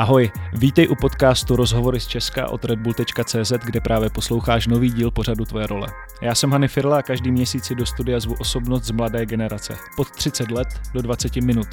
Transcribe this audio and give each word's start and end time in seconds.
Ahoj, 0.00 0.30
vítej 0.52 0.88
u 0.88 0.94
podcastu 0.94 1.56
Rozhovory 1.56 2.00
z 2.00 2.06
Česka 2.06 2.48
od 2.48 2.64
redbull.cz, 2.64 3.52
kde 3.64 3.80
právě 3.80 4.10
posloucháš 4.10 4.66
nový 4.66 4.90
díl 4.90 5.10
pořadu 5.10 5.44
Tvoje 5.44 5.66
role. 5.66 5.88
Já 6.22 6.34
jsem 6.34 6.50
Hany 6.50 6.68
Firla 6.68 6.98
a 6.98 7.02
každý 7.02 7.30
měsíc 7.30 7.64
si 7.64 7.74
do 7.74 7.86
studia 7.86 8.20
zvu 8.20 8.34
osobnost 8.34 8.84
z 8.84 8.90
mladé 8.90 9.26
generace. 9.26 9.76
Pod 9.96 10.10
30 10.10 10.50
let 10.50 10.68
do 10.94 11.02
20 11.02 11.36
minut. 11.36 11.66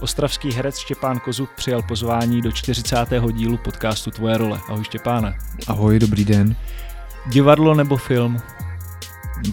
Ostravský 0.00 0.52
herec 0.52 0.78
Štěpán 0.78 1.18
Kozuk 1.18 1.50
přijal 1.50 1.82
pozvání 1.82 2.42
do 2.42 2.52
40. 2.52 2.96
dílu 3.32 3.56
podcastu 3.56 4.10
Tvoje 4.10 4.38
role. 4.38 4.60
Ahoj 4.68 4.84
Štěpáne. 4.84 5.38
Ahoj, 5.66 5.98
dobrý 5.98 6.24
den. 6.24 6.56
Divadlo 7.26 7.74
nebo 7.74 7.96
film? 7.96 8.38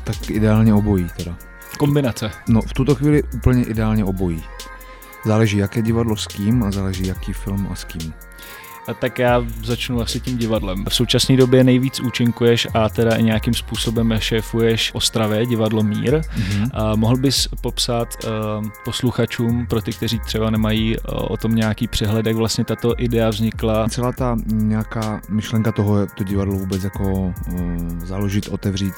Tak 0.04 0.30
ideálně 0.30 0.74
obojí 0.74 1.08
teda. 1.18 1.36
Kombinace. 1.78 2.32
No 2.48 2.62
v 2.62 2.74
tuto 2.74 2.96
chvíli 2.96 3.24
úplně 3.24 3.64
ideálně 3.64 4.06
obojí. 4.06 4.44
Záleží, 5.26 5.58
jaké 5.58 5.82
divadlo 5.82 6.18
s 6.18 6.28
kým 6.28 6.64
a 6.64 6.72
záleží, 6.72 7.08
jaký 7.08 7.34
film 7.34 7.68
a 7.72 7.76
s 7.76 7.84
kým. 7.84 8.14
Tak 9.00 9.20
já 9.20 9.46
začnu 9.64 10.02
asi 10.02 10.20
tím 10.20 10.38
divadlem. 10.38 10.86
V 10.90 10.96
současné 10.96 11.38
době 11.38 11.64
nejvíc 11.64 12.00
účinkuješ 12.00 12.68
a 12.74 12.90
teda 12.90 13.16
i 13.16 13.24
nějakým 13.24 13.54
způsobem 13.54 14.14
šéfuješ 14.20 14.92
Ostravě, 14.94 15.46
divadlo 15.46 15.84
Mír. 15.84 16.14
Mm-hmm. 16.14 16.70
A 16.74 16.96
mohl 16.96 17.18
bys 17.18 17.48
popsat 17.62 18.08
uh, 18.24 18.68
posluchačům, 18.86 19.68
pro 19.68 19.82
ty, 19.82 19.92
kteří 19.92 20.20
třeba 20.20 20.50
nemají 20.50 20.98
uh, 20.98 21.04
o 21.30 21.38
tom 21.38 21.56
nějaký 21.56 21.88
přehled, 21.88 22.26
jak 22.26 22.36
vlastně 22.36 22.66
tato 22.66 22.94
idea 22.98 23.30
vznikla? 23.30 23.90
Celá 23.90 24.12
ta 24.12 24.38
nějaká 24.46 25.22
myšlenka 25.30 25.72
toho, 25.72 26.08
to 26.18 26.24
divadlo 26.24 26.56
vůbec 26.56 26.84
jako 26.84 27.12
uh, 27.14 27.34
založit, 28.06 28.48
otevřít, 28.48 28.94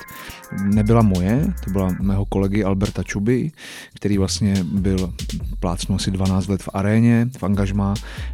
nebyla 0.64 1.02
moje, 1.02 1.54
to 1.66 1.72
byla 1.72 1.90
mého 2.02 2.26
kolegy 2.26 2.64
Alberta 2.64 3.04
Čuby, 3.04 3.52
který 3.96 4.18
vlastně 4.18 4.54
byl 4.64 5.14
plácnu 5.60 5.96
asi 5.96 6.12
12 6.12 6.48
let 6.48 6.64
v 6.64 6.70
aréně, 6.74 7.30
v 7.38 7.44
angažmá 7.44 7.94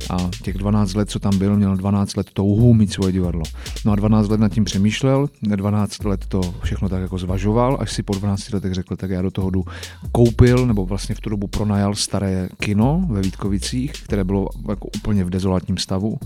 a 0.10 0.18
těch 0.44 0.58
12 0.58 0.94
let, 0.94 1.10
co 1.10 1.20
tam 1.20 1.38
byl, 1.38 1.47
byl, 1.48 1.58
měl 1.58 1.76
12 1.76 2.18
let 2.18 2.28
touhu 2.34 2.74
mít 2.74 2.94
svoje 2.94 3.12
divadlo. 3.12 3.44
No 3.86 3.92
a 3.92 3.96
12 3.96 4.30
let 4.30 4.40
nad 4.40 4.52
tím 4.52 4.64
přemýšlel, 4.64 5.30
12 5.42 6.04
let 6.04 6.26
to 6.28 6.42
všechno 6.64 6.90
tak 6.90 7.02
jako 7.02 7.18
zvažoval, 7.18 7.78
až 7.80 7.92
si 7.92 8.04
po 8.04 8.14
12 8.14 8.54
letech 8.54 8.74
řekl, 8.74 8.96
tak 8.96 9.10
já 9.10 9.22
do 9.22 9.32
toho 9.32 9.50
jdu 9.50 9.66
koupil, 10.12 10.68
nebo 10.68 10.86
vlastně 10.86 11.16
v 11.16 11.22
tu 11.22 11.30
dobu 11.30 11.48
pronajal 11.48 11.96
staré 11.96 12.50
kino 12.60 13.06
ve 13.10 13.22
Vítkovicích, 13.22 13.92
které 14.04 14.24
bylo 14.24 14.50
jako 14.70 14.88
úplně 14.98 15.24
v 15.24 15.30
dezolátním 15.30 15.78
stavu 15.78 16.18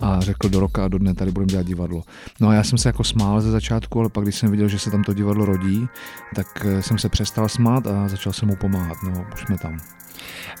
a 0.00 0.20
řekl 0.20 0.48
do 0.48 0.60
roka 0.60 0.84
a 0.84 0.88
do 0.88 0.98
dne 0.98 1.14
tady 1.14 1.30
budeme 1.30 1.50
dělat 1.50 1.66
divadlo. 1.66 2.02
No 2.40 2.48
a 2.48 2.54
já 2.54 2.64
jsem 2.64 2.78
se 2.78 2.88
jako 2.88 3.04
smál 3.04 3.40
ze 3.40 3.50
začátku, 3.50 4.00
ale 4.00 4.08
pak 4.08 4.24
když 4.24 4.36
jsem 4.36 4.50
viděl, 4.50 4.68
že 4.68 4.78
se 4.78 4.90
tam 4.90 5.04
to 5.04 5.14
divadlo 5.14 5.44
rodí, 5.44 5.86
tak 6.34 6.66
eh, 6.66 6.82
jsem 6.82 6.98
se 6.98 7.08
přestal 7.08 7.48
smát 7.48 7.86
a 7.86 8.08
začal 8.08 8.32
jsem 8.32 8.48
mu 8.48 8.56
pomáhat. 8.56 8.96
No, 9.04 9.26
už 9.34 9.40
jsme 9.40 9.58
tam. 9.58 9.78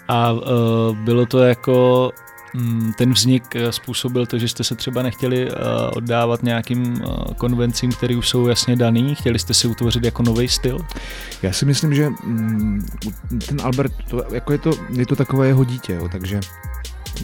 A 0.08 0.32
uh, 0.32 0.40
bylo 1.04 1.26
to 1.26 1.38
jako 1.38 2.10
ten 2.96 3.12
vznik 3.12 3.56
eh, 3.56 3.72
způsobil 3.72 4.26
to, 4.26 4.38
že 4.38 4.48
jste 4.48 4.64
se 4.64 4.74
třeba 4.74 5.02
nechtěli 5.02 5.50
eh, 5.50 5.54
oddávat 5.92 6.42
nějakým 6.42 7.02
eh, 7.02 7.34
konvencím, 7.34 7.92
které 7.92 8.16
už 8.16 8.28
jsou 8.28 8.46
jasně 8.46 8.76
daný, 8.76 9.14
chtěli 9.14 9.38
jste 9.38 9.54
si 9.54 9.68
utvořit 9.68 10.04
jako 10.04 10.22
nový 10.22 10.48
styl? 10.48 10.78
Já 11.42 11.52
si 11.52 11.64
myslím, 11.64 11.94
že 11.94 12.10
mm, 12.10 12.86
ten 13.48 13.60
Albert, 13.62 13.92
to, 14.10 14.34
jako 14.34 14.52
je, 14.52 14.58
to, 14.58 14.70
je 14.90 15.06
to 15.06 15.16
takové 15.16 15.46
jeho 15.46 15.64
dítě, 15.64 15.94
jo, 15.94 16.08
takže 16.12 16.40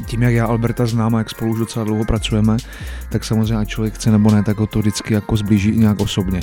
tím, 0.07 0.23
jak 0.23 0.35
já 0.35 0.47
Alberta 0.47 0.87
znám 0.87 1.15
a 1.15 1.19
jak 1.19 1.31
spolu 1.31 1.53
už 1.53 1.59
docela 1.59 1.85
dlouho 1.85 2.05
pracujeme, 2.05 2.57
tak 3.11 3.25
samozřejmě, 3.25 3.57
ať 3.57 3.69
člověk 3.69 3.95
chce 3.95 4.11
nebo 4.11 4.31
ne, 4.31 4.43
tak 4.43 4.59
ho 4.59 4.67
to 4.67 4.79
vždycky 4.79 5.15
jako 5.15 5.37
zblíží 5.37 5.69
i 5.69 5.79
nějak 5.79 6.01
osobně. 6.01 6.41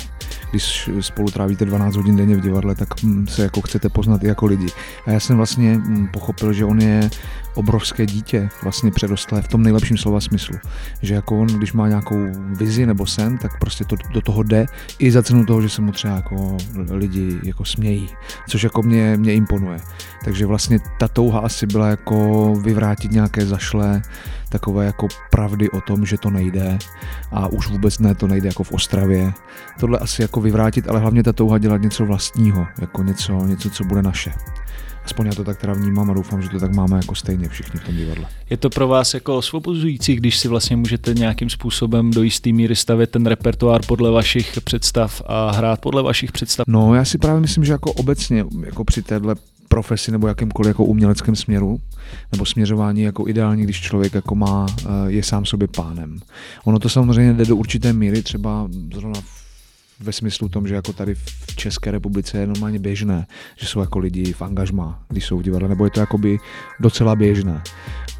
Když 0.50 0.90
spolu 1.00 1.30
trávíte 1.30 1.64
12 1.64 1.96
hodin 1.96 2.16
denně 2.16 2.36
v 2.36 2.40
divadle, 2.40 2.74
tak 2.74 3.02
mm, 3.02 3.26
se 3.26 3.42
jako 3.42 3.60
chcete 3.60 3.88
poznat 3.88 4.24
i 4.24 4.26
jako 4.26 4.46
lidi. 4.46 4.66
A 5.06 5.10
já 5.10 5.20
jsem 5.20 5.36
vlastně 5.36 5.80
pochopil, 6.12 6.52
že 6.52 6.64
on 6.64 6.80
je 6.80 7.10
obrovské 7.56 8.06
dítě, 8.06 8.48
vlastně 8.62 8.90
předostlé 8.90 9.42
v 9.42 9.48
tom 9.48 9.62
nejlepším 9.62 9.96
slova 9.96 10.20
smyslu. 10.20 10.58
Že 11.02 11.14
jako 11.14 11.40
on, 11.40 11.46
když 11.46 11.72
má 11.72 11.88
nějakou 11.88 12.26
vizi 12.58 12.86
nebo 12.86 13.06
sen, 13.06 13.38
tak 13.38 13.58
prostě 13.58 13.84
to 13.84 13.96
do 14.12 14.20
toho 14.20 14.42
jde 14.42 14.66
i 14.98 15.10
za 15.10 15.22
cenu 15.22 15.46
toho, 15.46 15.62
že 15.62 15.68
se 15.68 15.82
mu 15.82 15.92
třeba 15.92 16.14
jako 16.14 16.56
lidi 16.90 17.40
jako 17.42 17.64
smějí, 17.64 18.08
což 18.48 18.62
jako 18.62 18.82
mě, 18.82 19.16
mě 19.16 19.34
imponuje. 19.34 19.80
Takže 20.24 20.46
vlastně 20.46 20.78
ta 20.98 21.08
touha 21.08 21.40
asi 21.40 21.66
byla 21.66 21.88
jako 21.88 22.54
vyvrátit 22.62 23.12
nějaké 23.12 23.35
zašlé 23.44 24.02
takové 24.48 24.86
jako 24.86 25.08
pravdy 25.30 25.70
o 25.70 25.80
tom, 25.80 26.06
že 26.06 26.18
to 26.18 26.30
nejde 26.30 26.78
a 27.32 27.46
už 27.46 27.68
vůbec 27.68 27.98
ne, 27.98 28.14
to 28.14 28.26
nejde 28.26 28.48
jako 28.48 28.62
v 28.62 28.72
Ostravě. 28.72 29.32
Tohle 29.80 29.98
asi 29.98 30.22
jako 30.22 30.40
vyvrátit, 30.40 30.88
ale 30.88 31.00
hlavně 31.00 31.22
ta 31.22 31.32
touha 31.32 31.58
dělat 31.58 31.82
něco 31.82 32.06
vlastního, 32.06 32.66
jako 32.80 33.02
něco, 33.02 33.46
něco, 33.46 33.70
co 33.70 33.84
bude 33.84 34.02
naše. 34.02 34.32
Aspoň 35.04 35.26
já 35.26 35.32
to 35.34 35.44
tak 35.44 35.58
teda 35.58 35.72
vnímám 35.72 36.10
a 36.10 36.14
doufám, 36.14 36.42
že 36.42 36.48
to 36.48 36.60
tak 36.60 36.74
máme 36.74 36.96
jako 36.96 37.14
stejně 37.14 37.48
všichni 37.48 37.80
v 37.80 37.84
tom 37.84 37.96
divadle. 37.96 38.26
Je 38.50 38.56
to 38.56 38.70
pro 38.70 38.88
vás 38.88 39.14
jako 39.14 39.36
osvobozující, 39.36 40.16
když 40.16 40.38
si 40.38 40.48
vlastně 40.48 40.76
můžete 40.76 41.14
nějakým 41.14 41.50
způsobem 41.50 42.10
do 42.10 42.22
jisté 42.22 42.52
míry 42.52 42.76
stavět 42.76 43.10
ten 43.10 43.26
repertoár 43.26 43.80
podle 43.86 44.10
vašich 44.10 44.60
představ 44.64 45.22
a 45.26 45.50
hrát 45.50 45.80
podle 45.80 46.02
vašich 46.02 46.32
představ? 46.32 46.66
No, 46.68 46.94
já 46.94 47.04
si 47.04 47.18
právě 47.18 47.40
myslím, 47.40 47.64
že 47.64 47.72
jako 47.72 47.92
obecně, 47.92 48.44
jako 48.64 48.84
při 48.84 49.02
téhle 49.02 49.34
profesi 49.68 50.12
nebo 50.12 50.28
jakýmkoliv 50.28 50.68
jako 50.68 50.84
uměleckém 50.84 51.36
směru 51.36 51.80
nebo 52.32 52.46
směřování 52.46 53.02
jako 53.02 53.28
ideální, 53.28 53.62
když 53.62 53.80
člověk 53.80 54.14
jako 54.14 54.34
má, 54.34 54.66
eh, 54.68 54.86
je 55.06 55.22
sám 55.22 55.44
sobě 55.44 55.68
pánem. 55.68 56.18
Ono 56.64 56.78
to 56.78 56.88
samozřejmě 56.88 57.32
jde 57.32 57.44
do 57.44 57.56
určité 57.56 57.92
míry, 57.92 58.22
třeba 58.22 58.68
zrovna 58.94 59.20
ve 60.00 60.12
smyslu 60.12 60.48
tom, 60.48 60.68
že 60.68 60.74
jako 60.74 60.92
tady 60.92 61.14
v 61.14 61.56
České 61.56 61.90
republice 61.90 62.38
je 62.38 62.46
normálně 62.46 62.78
běžné, 62.78 63.26
že 63.56 63.66
jsou 63.66 63.80
jako 63.80 63.98
lidi 63.98 64.32
v 64.32 64.42
angažmá, 64.42 65.02
když 65.08 65.24
jsou 65.24 65.38
v 65.38 65.42
divadle, 65.42 65.68
nebo 65.68 65.84
je 65.84 65.90
to 65.90 66.00
jakoby 66.00 66.38
docela 66.80 67.16
běžné. 67.16 67.62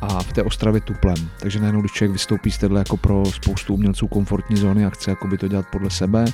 A 0.01 0.23
v 0.23 0.33
té 0.33 0.43
Ostravě 0.43 0.81
tuplem. 0.81 1.31
Takže 1.41 1.61
najednou, 1.61 1.81
když 1.81 1.93
člověk 1.93 2.13
vystoupí 2.13 2.51
z 2.51 2.59
téhle 2.59 2.81
jako 2.81 2.97
pro 2.97 3.25
spoustu 3.25 3.75
umělců 3.75 4.09
komfortní 4.09 4.57
zóny 4.57 4.87
a 4.87 4.91
chce 4.91 5.11
jakoby 5.11 5.39
to 5.39 5.49
dělat 5.49 5.67
podle 5.73 5.91
sebe, 5.91 6.25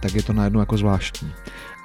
tak 0.00 0.14
je 0.14 0.22
to 0.22 0.32
najednou 0.32 0.60
jako 0.60 0.76
zvláštní 0.76 1.32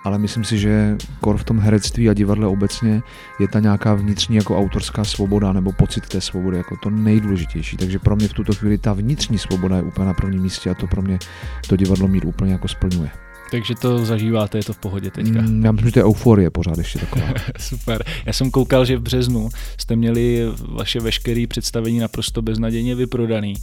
ale 0.04 0.18
myslím 0.18 0.44
si, 0.44 0.58
že 0.58 0.98
kor 1.22 1.38
v 1.38 1.44
tom 1.44 1.60
herectví 1.60 2.10
a 2.10 2.14
divadle 2.14 2.48
obecně 2.48 3.04
je 3.40 3.48
ta 3.48 3.60
nějaká 3.60 3.94
vnitřní 3.94 4.36
jako 4.36 4.58
autorská 4.58 5.04
svoboda 5.04 5.54
nebo 5.54 5.72
pocit 5.72 6.08
té 6.08 6.22
svobody 6.22 6.58
jako 6.58 6.78
to 6.78 6.90
nejdůležitější. 6.90 7.78
Takže 7.78 8.00
pro 8.00 8.16
mě 8.16 8.28
v 8.28 8.34
tuto 8.34 8.54
chvíli 8.54 8.78
ta 8.78 8.94
vnitřní 8.94 9.38
svoboda 9.38 9.76
je 9.76 9.82
úplně 9.82 10.08
na 10.08 10.14
prvním 10.14 10.42
místě 10.42 10.70
a 10.70 10.74
to 10.74 10.88
pro 10.88 11.02
mě 11.02 11.20
to 11.68 11.76
divadlo 11.76 12.08
mír 12.08 12.26
úplně 12.26 12.52
jako 12.52 12.68
splňuje. 12.68 13.29
Takže 13.52 13.74
to 13.82 14.06
zažíváte, 14.06 14.58
je 14.58 14.64
to 14.64 14.74
v 14.74 14.78
pohodě 14.78 15.12
teďka. 15.12 15.42
Mm, 15.42 15.66
já 15.66 15.72
myslím, 15.72 15.90
že 15.90 15.94
to 15.94 16.00
je 16.00 16.06
euforie 16.06 16.50
pořád 16.50 16.78
ještě 16.78 17.00
taková. 17.00 17.26
Super. 17.60 18.04
Já 18.26 18.34
jsem 18.34 18.52
koukal, 18.52 18.86
že 18.86 18.98
v 18.98 19.02
březnu 19.02 19.50
jste 19.78 19.96
měli 19.96 20.46
vaše 20.70 21.00
veškeré 21.00 21.46
představení 21.48 22.00
naprosto 22.00 22.42
beznadějně 22.42 22.96
vyprodaný. 22.96 23.54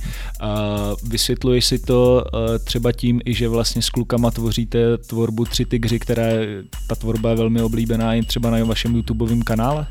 A 0.41 0.81
vysvětluješ 1.09 1.65
si 1.67 1.79
to 1.79 2.25
eh, 2.27 2.59
třeba 2.59 2.93
tím, 2.93 3.21
i 3.25 3.35
že 3.35 3.49
vlastně 3.49 3.83
s 3.83 3.91
klukama 3.91 4.31
tvoříte 4.31 4.99
tvorbu 4.99 5.45
Tři 5.45 5.65
tygři, 5.65 5.99
která 5.99 6.27
je, 6.27 6.63
ta 6.87 6.95
tvorba 6.95 7.31
je 7.31 7.37
velmi 7.37 7.63
oblíbená 7.63 8.15
i 8.15 8.23
třeba 8.23 8.51
na 8.51 8.65
vašem 8.65 8.97
YouTubeovém 8.97 9.43
kanále? 9.43 9.87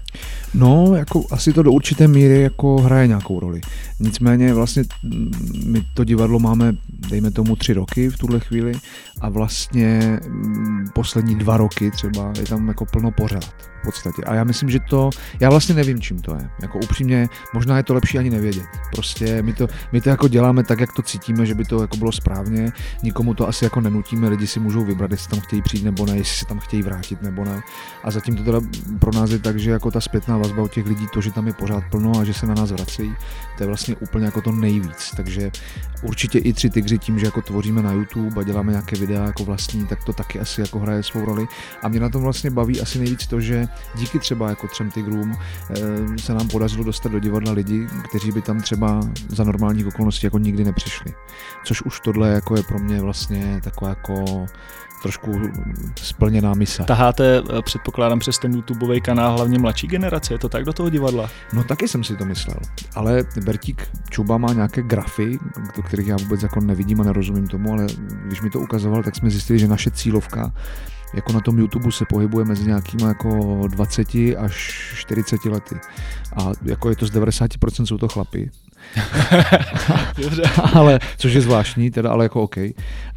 No, 0.54 0.96
jako 0.96 1.26
asi 1.32 1.54
to 1.54 1.64
do 1.64 1.72
určité 1.72 2.08
míry 2.08 2.42
jako 2.42 2.82
hraje 2.82 3.08
nějakou 3.08 3.40
roli. 3.40 3.62
Nicméně 4.00 4.54
vlastně 4.54 4.84
mm, 5.04 5.32
my 5.66 5.82
to 5.94 6.04
divadlo 6.04 6.40
máme, 6.40 6.76
dejme 7.10 7.32
tomu, 7.32 7.56
tři 7.56 7.74
roky 7.74 8.10
v 8.10 8.18
tuhle 8.18 8.40
chvíli 8.40 8.74
a 9.22 9.30
vlastně 9.30 9.85
mm, 10.28 10.86
poslední 10.94 11.36
dva 11.36 11.58
roky 11.58 11.92
třeba 11.92 12.34
je 12.40 12.44
tam 12.44 12.68
jako 12.68 12.86
plno 12.86 13.12
pořád 13.12 13.75
podstatě. 13.86 14.24
A 14.24 14.36
já 14.36 14.44
myslím, 14.44 14.70
že 14.70 14.80
to, 14.80 15.10
já 15.40 15.50
vlastně 15.50 15.76
nevím, 15.76 16.02
čím 16.02 16.20
to 16.20 16.36
je. 16.36 16.50
Jako 16.62 16.80
upřímně, 16.80 17.30
možná 17.54 17.78
je 17.78 17.84
to 17.84 17.94
lepší 17.94 18.18
ani 18.18 18.30
nevědět. 18.30 18.66
Prostě 18.92 19.42
my 19.42 19.54
to, 19.54 19.68
my 19.92 20.02
to 20.02 20.10
jako 20.10 20.28
děláme 20.28 20.64
tak, 20.64 20.80
jak 20.80 20.94
to 20.94 21.02
cítíme, 21.02 21.46
že 21.46 21.56
by 21.56 21.66
to 21.66 21.82
jako 21.82 21.98
bylo 21.98 22.12
správně. 22.12 22.72
Nikomu 23.04 23.34
to 23.34 23.48
asi 23.48 23.66
jako 23.66 23.82
nenutíme, 23.82 24.30
lidi 24.30 24.48
si 24.48 24.60
můžou 24.60 24.86
vybrat, 24.86 25.12
jestli 25.12 25.30
tam 25.30 25.40
chtějí 25.40 25.62
přijít 25.62 25.84
nebo 25.84 26.06
ne, 26.06 26.18
jestli 26.18 26.38
se 26.38 26.46
tam 26.46 26.60
chtějí 26.60 26.84
vrátit 26.84 27.22
nebo 27.22 27.46
ne. 27.46 27.62
A 28.04 28.12
zatím 28.12 28.36
to 28.36 28.44
teda 28.44 28.60
pro 29.00 29.12
nás 29.12 29.32
je 29.32 29.40
tak, 29.40 29.60
že 29.60 29.72
jako 29.72 29.92
ta 29.92 30.02
zpětná 30.02 30.38
vazba 30.38 30.64
od 30.64 30.72
těch 30.72 30.86
lidí, 30.86 31.08
to, 31.14 31.22
že 31.22 31.32
tam 31.32 31.48
je 31.48 31.54
pořád 31.54 31.84
plno 31.92 32.12
a 32.20 32.24
že 32.24 32.34
se 32.34 32.46
na 32.46 32.54
nás 32.54 32.72
vracejí, 32.72 33.16
to 33.58 33.64
je 33.64 33.68
vlastně 33.68 33.96
úplně 33.96 34.26
jako 34.26 34.42
to 34.42 34.52
nejvíc. 34.52 35.12
Takže 35.16 35.52
určitě 36.02 36.40
i 36.40 36.54
tři 36.54 36.70
tygři 36.70 37.00
tím, 37.00 37.20
že 37.20 37.26
jako 37.26 37.42
tvoříme 37.42 37.82
na 37.82 37.92
YouTube 37.92 38.42
a 38.42 38.44
děláme 38.44 38.72
nějaké 38.72 38.96
videa 38.96 39.24
jako 39.26 39.46
vlastní, 39.46 39.88
tak 39.88 40.04
to 40.04 40.14
taky 40.14 40.40
asi 40.40 40.62
jako 40.62 40.80
hraje 40.80 41.04
svou 41.04 41.26
roli. 41.26 41.48
A 41.84 41.88
mě 41.88 42.00
na 42.00 42.10
tom 42.10 42.22
vlastně 42.22 42.50
baví 42.50 42.82
asi 42.82 43.00
nejvíc 43.00 43.28
to, 43.28 43.42
že 43.42 43.68
díky 43.96 44.20
třeba 44.20 44.50
jako 44.50 44.68
třem 44.68 44.92
tigrům 44.92 45.38
eh, 45.70 45.76
se 46.18 46.34
nám 46.34 46.48
podařilo 46.48 46.84
dostat 46.84 47.12
do 47.12 47.20
divadla 47.20 47.52
lidi, 47.52 47.88
kteří 48.10 48.32
by 48.32 48.42
tam 48.42 48.62
třeba 48.62 49.00
za 49.28 49.44
normálních 49.44 49.88
okolností 49.88 50.26
jako 50.26 50.38
nikdy 50.38 50.64
nepřišli. 50.64 51.14
Což 51.66 51.82
už 51.82 52.00
tohle 52.00 52.30
jako 52.30 52.56
je 52.56 52.64
pro 52.64 52.80
mě 52.80 53.02
vlastně 53.02 53.62
taková 53.64 53.90
jako 53.90 54.46
trošku 55.02 55.42
splněná 56.02 56.54
mise. 56.54 56.84
Taháte, 56.84 57.38
eh, 57.38 57.62
předpokládám, 57.62 58.20
přes 58.20 58.38
ten 58.38 58.54
YouTubeový 58.54 59.02
kanál 59.02 59.36
hlavně 59.38 59.60
mladší 59.60 59.88
generace, 59.88 60.34
je 60.34 60.40
to 60.40 60.50
tak 60.50 60.66
do 60.66 60.74
toho 60.74 60.90
divadla? 60.90 61.30
No 61.54 61.64
taky 61.64 61.88
jsem 61.88 62.04
si 62.04 62.16
to 62.16 62.26
myslel, 62.26 62.58
ale 62.96 63.24
Bertík 63.44 63.88
Čuba 64.10 64.38
má 64.38 64.54
nějaké 64.54 64.82
grafy, 64.82 65.40
do 65.76 65.84
kterých 65.84 66.08
já 66.08 66.18
vůbec 66.18 66.44
jako 66.44 66.60
nevidím 66.60 67.02
a 67.02 67.04
nerozumím 67.04 67.48
tomu, 67.48 67.74
ale 67.74 67.88
když 68.26 68.42
mi 68.42 68.50
to 68.50 68.60
ukazoval, 68.60 69.04
tak 69.04 69.16
jsme 69.16 69.30
zjistili, 69.30 69.60
že 69.60 69.68
naše 69.68 69.92
cílovka 69.92 70.54
jako 71.16 71.34
na 71.34 71.40
tom 71.40 71.60
YouTube 71.60 71.92
se 71.92 72.06
pohybuje 72.10 72.46
mezi 72.46 72.68
nějakýma 72.68 73.08
jako 73.08 73.62
20 73.68 74.08
až 74.38 74.84
40 74.98 75.46
lety. 75.46 75.76
A 76.36 76.52
jako 76.66 76.90
je 76.90 76.96
to 76.96 77.06
z 77.06 77.12
90% 77.12 77.86
jsou 77.86 77.98
to 77.98 78.08
chlapy, 78.08 78.52
ale, 80.74 81.00
což 81.18 81.34
je 81.34 81.42
zvláštní, 81.42 81.92
teda, 81.92 82.12
ale 82.12 82.26
jako 82.26 82.42
OK. 82.42 82.56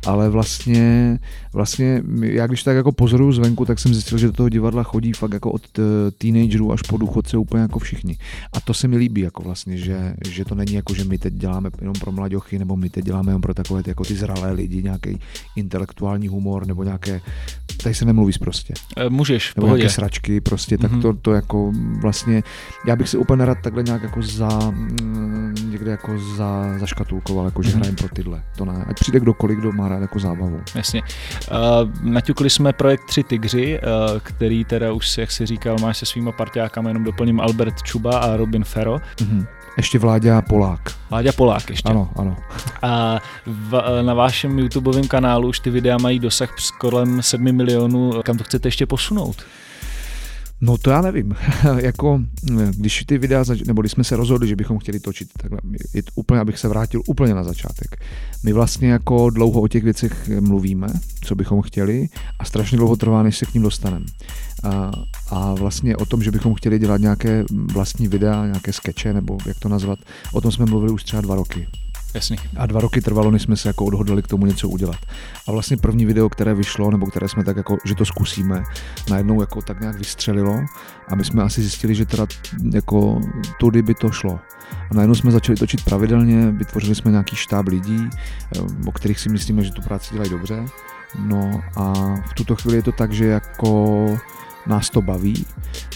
Ale 0.07 0.31
vlastně, 0.31 1.19
vlastně 1.53 2.03
já 2.21 2.47
když 2.47 2.63
tak 2.63 2.77
jako 2.77 2.93
pozoruju 2.93 3.33
zvenku, 3.33 3.65
tak 3.65 3.79
jsem 3.79 3.95
zjistil, 3.95 4.19
že 4.19 4.27
do 4.27 4.33
toho 4.33 4.49
divadla 4.49 4.83
chodí 4.83 5.13
fakt 5.13 5.33
jako 5.33 5.51
od 5.51 5.63
eh, 5.79 5.83
teenagerů 6.19 6.73
až 6.73 6.83
po 6.83 6.97
důchodce 6.97 7.37
úplně 7.37 7.63
jako 7.63 7.79
všichni. 7.79 8.17
A 8.53 8.61
to 8.61 8.75
se 8.75 8.89
mi 8.89 8.97
líbí, 8.97 9.21
jako 9.21 9.43
vlastně, 9.43 9.79
že, 9.79 10.15
že 10.29 10.45
to 10.45 10.55
není 10.55 10.75
jako, 10.75 10.95
že 10.95 11.05
my 11.05 11.19
teď 11.19 11.35
děláme 11.35 11.71
jenom 11.81 11.95
pro 12.01 12.13
mladěchy, 12.13 12.59
nebo 12.59 12.77
my 12.77 12.91
teď 12.91 13.05
děláme 13.05 13.31
jenom 13.31 13.43
pro 13.43 13.55
takové 13.55 13.83
jako 13.87 14.05
ty 14.05 14.15
zralé 14.15 14.53
lidi, 14.53 14.83
nějaký 14.83 15.21
intelektuální 15.57 16.29
humor, 16.29 16.67
nebo 16.67 16.85
nějaké, 16.85 17.21
tady 17.89 17.95
se 17.95 18.05
nemluví 18.05 18.33
prostě. 18.41 18.75
Můžeš, 19.09 19.55
nebo 19.55 19.67
pohodě. 19.67 19.81
nějaké 19.81 19.95
sračky, 19.95 20.41
prostě, 20.41 20.77
mm-hmm. 20.77 20.83
tak 20.83 20.91
mhm. 20.91 21.03
to, 21.03 21.13
to 21.13 21.33
jako 21.33 21.73
vlastně, 22.01 22.43
já 22.87 22.97
bych 22.97 23.09
si 23.09 23.17
úplně 23.17 23.45
rád 23.45 23.59
takhle 23.63 23.83
nějak 23.83 24.03
jako 24.03 24.23
za, 24.23 24.49
mm, 24.71 25.55
někde 25.71 25.91
jako 25.91 26.19
za, 26.37 26.79
zaškatulkoval, 26.79 27.45
jako 27.45 27.63
že 27.63 27.71
mm-hmm. 27.71 27.77
hrajem 27.77 27.97
pro 27.97 28.09
tyhle. 28.09 28.43
To 28.57 28.65
ne. 28.65 28.85
Ať 28.89 29.01
přijde 29.01 29.21
kdokoliv, 29.21 29.59
kdo 29.59 29.73
má 29.73 29.89
rád 29.89 30.01
jako 30.01 30.19
zábavu. 30.19 30.61
Jasně. 30.75 31.03
Uh, 31.03 32.13
naťukli 32.13 32.51
jsme 32.51 32.73
projekt 32.73 33.05
Tři 33.05 33.23
tygři, 33.23 33.81
uh, 33.81 34.19
který 34.23 34.65
teda 34.65 34.93
už, 34.93 35.19
jak 35.19 35.31
si 35.31 35.47
říkal, 35.47 35.77
máš 35.81 35.99
se 35.99 36.07
svýma 36.07 36.33
partiákama, 36.33 36.91
jenom 36.91 37.05
doplním 37.05 37.41
Albert 37.41 37.83
Čuba 37.83 38.19
a 38.19 38.37
Robin 38.37 38.65
Ferro. 38.65 38.97
Mm-hmm. 38.97 39.47
Ještě 39.79 39.99
Vláďa 39.99 40.43
Polák. 40.43 40.81
Vláďa 41.11 41.33
Polák 41.33 41.71
ještě. 41.71 41.89
Ano, 41.89 42.11
ano. 42.17 42.37
A 42.83 43.21
v, 43.47 43.83
na 44.03 44.15
vašem 44.15 44.59
YouTubeovém 44.59 45.09
kanálu 45.09 45.49
už 45.49 45.61
ty 45.61 45.71
videa 45.71 45.99
mají 45.99 46.19
dosah 46.19 46.55
kolem 46.79 47.23
7 47.23 47.53
milionů. 47.53 48.23
Kam 48.23 48.39
to 48.39 48.45
chcete 48.45 48.69
ještě 48.69 48.87
posunout? 48.87 49.37
No 50.61 50.79
to 50.79 50.91
já 50.91 51.03
nevím. 51.03 51.35
jako, 51.77 52.21
když 52.71 53.05
ty 53.05 53.19
videa, 53.19 53.45
zač- 53.45 53.63
nebo 53.63 53.83
když 53.83 53.93
jsme 53.93 54.05
se 54.05 54.17
rozhodli, 54.17 54.49
že 54.49 54.57
bychom 54.57 54.79
chtěli 54.79 55.01
točit, 55.01 55.29
tak 55.43 55.53
je 55.95 56.03
to 56.03 56.11
úplně, 56.15 56.41
abych 56.41 56.59
se 56.59 56.69
vrátil 56.69 57.03
úplně 57.07 57.35
na 57.35 57.45
začátek. 57.45 58.05
My 58.45 58.53
vlastně 58.53 58.89
jako 58.89 59.31
dlouho 59.31 59.61
o 59.61 59.69
těch 59.69 59.85
věcech 59.85 60.29
mluvíme, 60.41 60.89
co 61.25 61.35
bychom 61.35 61.63
chtěli 61.63 62.09
a 62.39 62.45
strašně 62.45 62.79
dlouho 62.79 62.97
trvá, 62.97 63.23
než 63.23 63.39
se 63.39 63.47
k 63.47 63.55
ním 63.55 63.63
dostaneme. 63.63 64.07
A, 64.63 64.93
a 65.31 65.55
vlastně 65.55 65.97
o 65.97 66.07
tom, 66.07 66.23
že 66.23 66.31
bychom 66.31 66.55
chtěli 66.55 66.79
dělat 66.79 67.01
nějaké 67.01 67.45
vlastní 67.73 68.09
videa, 68.09 68.47
nějaké 68.47 68.73
skeče, 68.73 69.13
nebo 69.13 69.39
jak 69.47 69.59
to 69.59 69.69
nazvat, 69.69 69.99
o 70.33 70.41
tom 70.41 70.53
jsme 70.53 70.67
mluvili 70.67 70.93
už 70.93 71.05
třeba 71.05 71.23
dva 71.23 71.35
roky. 71.35 71.69
Jasně. 72.15 72.37
A 72.57 72.67
dva 72.67 72.81
roky 72.81 73.01
trvalo, 73.01 73.31
než 73.31 73.43
jsme 73.43 73.57
se 73.57 73.69
jako 73.69 73.85
odhodlali 73.85 74.23
k 74.23 74.27
tomu 74.27 74.47
něco 74.47 74.69
udělat. 74.69 74.97
A 75.47 75.53
vlastně 75.53 75.77
první 75.77 76.07
video, 76.07 76.29
které 76.29 76.55
vyšlo, 76.55 76.91
nebo 76.91 77.07
které 77.07 77.29
jsme 77.29 77.45
tak 77.45 77.57
jako, 77.57 77.77
že 77.85 77.95
to 77.95 78.05
zkusíme, 78.05 78.63
najednou 79.11 79.41
jako 79.41 79.63
tak 79.63 79.81
nějak 79.81 79.99
vystřelilo 79.99 80.61
a 81.09 81.15
my 81.15 81.25
jsme 81.25 81.43
asi 81.43 81.61
zjistili, 81.61 81.95
že 81.95 82.07
teda 82.07 82.27
jako 82.73 83.21
tudy 83.61 83.83
by 83.83 83.95
to 83.95 84.11
šlo. 84.11 84.41
A 84.91 84.95
najednou 84.95 85.15
jsme 85.15 85.31
začali 85.31 85.57
točit 85.57 85.85
pravidelně, 85.85 86.51
vytvořili 86.51 86.95
jsme 86.95 87.11
nějaký 87.11 87.37
štáb 87.37 87.67
lidí, 87.67 88.09
eh, 88.57 88.61
o 88.87 88.93
kterých 88.93 89.21
si 89.21 89.29
myslíme, 89.29 89.65
že 89.65 89.71
tu 89.71 89.83
práci 89.83 90.15
dělají 90.15 90.31
dobře. 90.31 90.65
No 91.19 91.61
a 91.77 91.93
v 92.31 92.35
tuto 92.35 92.57
chvíli 92.57 92.77
je 92.77 92.83
to 92.83 92.93
tak, 92.93 93.13
že 93.13 93.27
jako 93.27 94.19
nás 94.69 94.91
to 94.91 95.03
baví. 95.03 95.47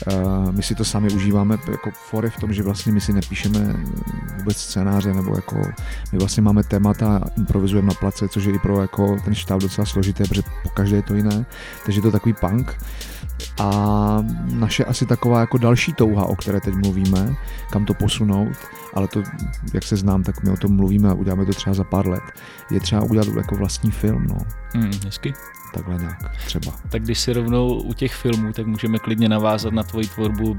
Eh, 0.09 0.15
my 0.51 0.63
si 0.63 0.75
to 0.75 0.85
sami 0.85 1.11
užíváme 1.11 1.59
jako 1.71 1.91
fory 1.91 2.31
v 2.31 2.37
tom, 2.37 2.53
že 2.53 2.63
vlastně 2.63 2.93
my 2.93 3.01
si 3.01 3.13
nepíšeme 3.13 3.75
vůbec 4.39 4.57
scénáře, 4.57 5.15
nebo 5.15 5.35
jako 5.35 5.57
my 6.13 6.19
vlastně 6.19 6.43
máme 6.43 6.63
témata 6.63 7.17
a 7.17 7.29
improvizujeme 7.37 7.89
na 7.89 7.95
place, 7.95 8.29
což 8.29 8.45
je 8.45 8.55
i 8.55 8.59
pro 8.59 8.81
jako 8.81 9.17
ten 9.25 9.35
štáb 9.35 9.61
docela 9.61 9.87
složité, 9.87 10.25
protože 10.25 10.43
po 10.63 10.69
každé 10.69 10.97
je 10.97 11.03
to 11.03 11.15
jiné. 11.15 11.47
Takže 11.85 11.99
je 11.99 12.03
to 12.03 12.11
takový 12.11 12.35
punk. 12.41 12.79
A 13.61 14.25
naše 14.53 14.85
asi 14.85 15.07
taková 15.07 15.41
jako 15.41 15.59
další 15.59 15.93
touha, 15.93 16.27
o 16.27 16.37
které 16.37 16.61
teď 16.61 16.75
mluvíme, 16.75 17.37
kam 17.71 17.85
to 17.85 17.95
posunout, 17.95 18.57
ale 18.95 19.09
to, 19.09 19.23
jak 19.75 19.83
se 19.83 19.97
znám, 19.97 20.23
tak 20.23 20.43
my 20.43 20.51
o 20.51 20.57
tom 20.57 20.77
mluvíme 20.77 21.11
a 21.11 21.15
uděláme 21.15 21.47
to 21.47 21.53
třeba 21.53 21.75
za 21.75 21.85
pár 21.85 22.09
let, 22.09 22.23
je 22.71 22.81
třeba 22.81 23.03
udělat 23.03 23.29
jako 23.37 23.57
vlastní 23.57 23.91
film. 23.91 24.27
No. 24.29 24.37
Mm, 24.75 24.91
hezky 25.05 25.35
takhle 25.73 25.97
nějak 25.99 26.37
třeba. 26.47 26.73
Tak 26.89 27.03
když 27.03 27.19
si 27.21 27.33
rovnou 27.33 27.75
u 27.75 27.93
těch 27.93 28.15
filmů, 28.15 28.53
tak 28.53 28.67
můžeme 28.67 28.99
klidně 28.99 29.29
navázat 29.29 29.73
na 29.73 29.83
tvoji 29.83 30.07
tvorbu 30.07 30.57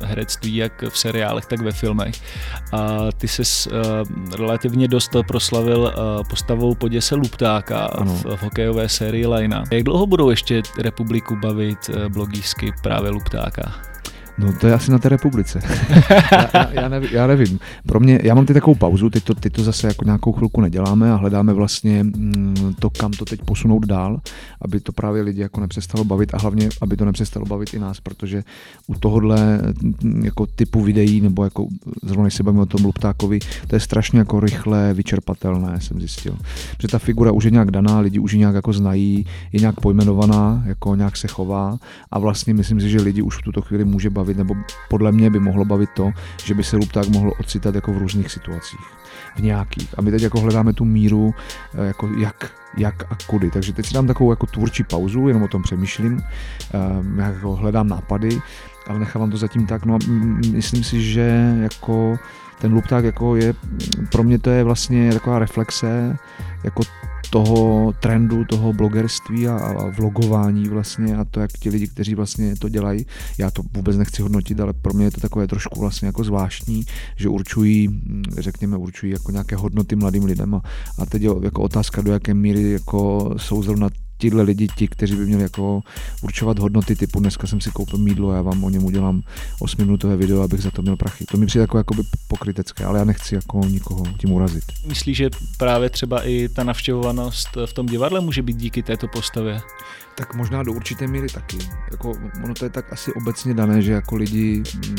herectví 0.00 0.56
jak 0.56 0.82
v 0.88 0.98
seriálech, 0.98 1.46
tak 1.46 1.60
ve 1.60 1.72
filmech. 1.72 2.14
A 2.72 2.98
ty 3.16 3.28
jsi 3.28 3.42
uh, 3.70 3.76
relativně 4.36 4.88
dost 4.88 5.16
proslavil 5.26 5.80
uh, 5.80 6.24
postavou 6.28 6.74
Poděse 6.74 7.14
Luptáka 7.14 7.90
v, 8.04 8.36
v 8.36 8.42
hokejové 8.42 8.88
sérii 8.88 9.26
Lajna. 9.26 9.64
Jak 9.70 9.82
dlouho 9.82 10.06
budou 10.06 10.30
ještě 10.30 10.62
republiku 10.78 11.36
bavit 11.36 11.88
uh, 11.88 12.08
blogísky 12.08 12.72
právě 12.82 13.10
Luptáka? 13.10 13.91
No 14.38 14.52
to 14.60 14.66
je 14.66 14.74
asi 14.74 14.90
na 14.90 14.98
té 14.98 15.08
republice. 15.08 15.60
já, 16.10 16.48
já, 16.54 16.70
já, 16.72 16.88
nevím, 16.88 17.08
já 17.12 17.26
nevím. 17.26 17.58
Pro 17.86 18.00
mě, 18.00 18.20
já 18.22 18.34
mám 18.34 18.46
ty 18.46 18.54
takovou 18.54 18.74
pauzu, 18.74 19.10
teď 19.10 19.24
to, 19.24 19.34
teď 19.34 19.52
to 19.52 19.62
zase 19.62 19.86
jako 19.86 20.04
nějakou 20.04 20.32
chvilku 20.32 20.60
neděláme 20.60 21.12
a 21.12 21.16
hledáme 21.16 21.52
vlastně 21.52 22.04
mm, 22.04 22.74
to, 22.78 22.90
kam 22.90 23.10
to 23.10 23.24
teď 23.24 23.40
posunout 23.42 23.86
dál, 23.86 24.20
aby 24.62 24.80
to 24.80 24.92
právě 24.92 25.22
lidi 25.22 25.40
jako 25.40 25.60
nepřestalo 25.60 26.04
bavit 26.04 26.34
a 26.34 26.38
hlavně, 26.38 26.68
aby 26.80 26.96
to 26.96 27.04
nepřestalo 27.04 27.46
bavit 27.46 27.74
i 27.74 27.78
nás, 27.78 28.00
protože 28.00 28.44
u 28.86 28.94
tohohle 28.94 29.62
mm, 29.82 30.24
jako 30.24 30.46
typu 30.46 30.82
videí, 30.82 31.20
nebo 31.20 31.44
jako 31.44 31.66
zrovna 32.02 32.30
se 32.30 32.42
bavíme 32.42 32.62
o 32.62 32.66
tom 32.66 32.84
Luptákovi, 32.84 33.38
to 33.66 33.76
je 33.76 33.80
strašně 33.80 34.18
jako 34.18 34.40
rychle 34.40 34.94
vyčerpatelné, 34.94 35.80
jsem 35.80 36.00
zjistil. 36.00 36.36
Protože 36.76 36.88
ta 36.88 36.98
figura 36.98 37.32
už 37.32 37.44
je 37.44 37.50
nějak 37.50 37.70
daná, 37.70 38.00
lidi 38.00 38.18
už 38.18 38.32
ji 38.32 38.38
nějak 38.38 38.54
jako 38.54 38.72
znají, 38.72 39.26
je 39.52 39.60
nějak 39.60 39.80
pojmenovaná, 39.80 40.62
jako 40.66 40.94
nějak 40.94 41.16
se 41.16 41.28
chová 41.28 41.78
a 42.10 42.18
vlastně 42.18 42.54
myslím 42.54 42.80
si, 42.80 42.90
že 42.90 43.00
lidi 43.00 43.22
už 43.22 43.38
v 43.38 43.42
tuto 43.42 43.62
chvíli 43.62 43.84
může 43.84 44.10
bavit 44.10 44.21
bavit, 44.22 44.36
nebo 44.36 44.54
podle 44.88 45.12
mě 45.12 45.30
by 45.30 45.40
mohlo 45.40 45.64
bavit 45.64 45.90
to, 45.94 46.12
že 46.44 46.54
by 46.54 46.64
se 46.64 46.76
Lupták 46.76 47.08
mohl 47.08 47.32
ocitat 47.40 47.74
jako 47.74 47.92
v 47.92 47.98
různých 47.98 48.30
situacích. 48.30 48.86
V 49.36 49.42
nějakých. 49.42 49.94
A 49.98 50.02
my 50.02 50.10
teď 50.10 50.22
jako 50.22 50.40
hledáme 50.40 50.72
tu 50.72 50.84
míru, 50.84 51.34
eh, 51.74 51.86
jako 51.86 52.08
jak, 52.18 52.52
jak 52.76 53.12
a 53.12 53.16
kudy. 53.26 53.50
Takže 53.50 53.72
teď 53.72 53.86
si 53.86 53.94
dám 53.94 54.06
takovou 54.06 54.32
jako 54.32 54.46
tvůrčí 54.46 54.84
pauzu, 54.84 55.28
jenom 55.28 55.42
o 55.42 55.48
tom 55.48 55.62
přemýšlím, 55.62 56.22
ehm, 56.72 57.18
já 57.18 57.28
jako 57.28 57.56
hledám 57.56 57.88
nápady, 57.88 58.38
ale 58.86 58.98
nechávám 58.98 59.30
to 59.30 59.36
zatím 59.36 59.66
tak. 59.66 59.84
No 59.84 59.94
a 59.94 59.98
myslím 60.52 60.84
si, 60.84 61.02
že 61.02 61.56
jako 61.62 62.18
ten 62.58 62.72
Lupták 62.72 63.04
jako 63.04 63.36
je, 63.36 63.54
pro 64.12 64.22
mě 64.22 64.38
to 64.38 64.50
je 64.50 64.64
vlastně 64.64 65.12
taková 65.12 65.38
reflexe 65.38 66.16
jako 66.64 66.82
toho 67.32 67.92
trendu, 68.00 68.44
toho 68.44 68.72
blogerství 68.72 69.48
a, 69.48 69.56
a 69.56 69.90
vlogování 69.90 70.68
vlastně 70.68 71.16
a 71.16 71.24
to, 71.24 71.40
jak 71.40 71.52
ti 71.52 71.70
lidi, 71.70 71.88
kteří 71.88 72.14
vlastně 72.14 72.56
to 72.56 72.68
dělají, 72.68 73.06
já 73.38 73.50
to 73.50 73.62
vůbec 73.76 73.96
nechci 73.96 74.22
hodnotit, 74.22 74.60
ale 74.60 74.72
pro 74.72 74.92
mě 74.94 75.04
je 75.04 75.10
to 75.10 75.20
takové 75.20 75.46
trošku 75.46 75.80
vlastně 75.80 76.06
jako 76.06 76.24
zvláštní, 76.24 76.84
že 77.16 77.28
určují, 77.28 78.00
řekněme, 78.38 78.76
určují 78.76 79.12
jako 79.12 79.32
nějaké 79.32 79.56
hodnoty 79.56 79.96
mladým 79.96 80.24
lidem 80.24 80.54
a, 80.54 80.62
a 80.98 81.06
teď 81.06 81.22
je 81.22 81.30
jako 81.42 81.62
otázka, 81.62 82.02
do 82.02 82.12
jaké 82.12 82.34
míry 82.34 82.72
jako 82.72 83.34
jsou 83.36 83.62
zrovna 83.62 83.88
tihle 84.22 84.42
lidi, 84.42 84.68
ti, 84.76 84.88
kteří 84.88 85.16
by 85.16 85.26
měli 85.26 85.42
jako 85.42 85.82
určovat 86.22 86.58
hodnoty 86.58 86.96
typu 86.96 87.20
dneska 87.20 87.46
jsem 87.46 87.60
si 87.60 87.70
koupil 87.70 87.98
mídlo, 87.98 88.32
já 88.32 88.42
vám 88.42 88.64
o 88.64 88.70
něm 88.70 88.84
udělám 88.84 89.22
8 89.58 89.84
minutové 89.84 90.16
video, 90.16 90.42
abych 90.42 90.62
za 90.62 90.70
to 90.70 90.82
měl 90.82 90.96
prachy. 90.96 91.24
To 91.24 91.36
mi 91.36 91.46
přijde 91.46 91.62
jako 91.62 91.78
jakoby 91.78 92.02
pokrytecké, 92.28 92.84
ale 92.84 92.98
já 92.98 93.04
nechci 93.04 93.34
jako 93.34 93.60
nikoho 93.66 94.04
tím 94.18 94.32
urazit. 94.32 94.64
Myslíš, 94.86 95.16
že 95.16 95.30
právě 95.58 95.90
třeba 95.90 96.26
i 96.26 96.48
ta 96.48 96.64
navštěvovanost 96.64 97.48
v 97.66 97.72
tom 97.72 97.86
divadle 97.86 98.20
může 98.20 98.42
být 98.42 98.56
díky 98.56 98.82
této 98.82 99.08
postavě? 99.08 99.60
Tak 100.14 100.34
možná 100.34 100.62
do 100.62 100.72
určité 100.72 101.06
míry 101.06 101.28
taky. 101.28 101.58
Jako, 101.90 102.12
ono 102.44 102.54
to 102.54 102.64
je 102.64 102.70
tak 102.70 102.92
asi 102.92 103.12
obecně 103.12 103.54
dané, 103.54 103.82
že 103.82 103.92
jako 103.92 104.16
lidi, 104.16 104.62
mm, 104.74 104.96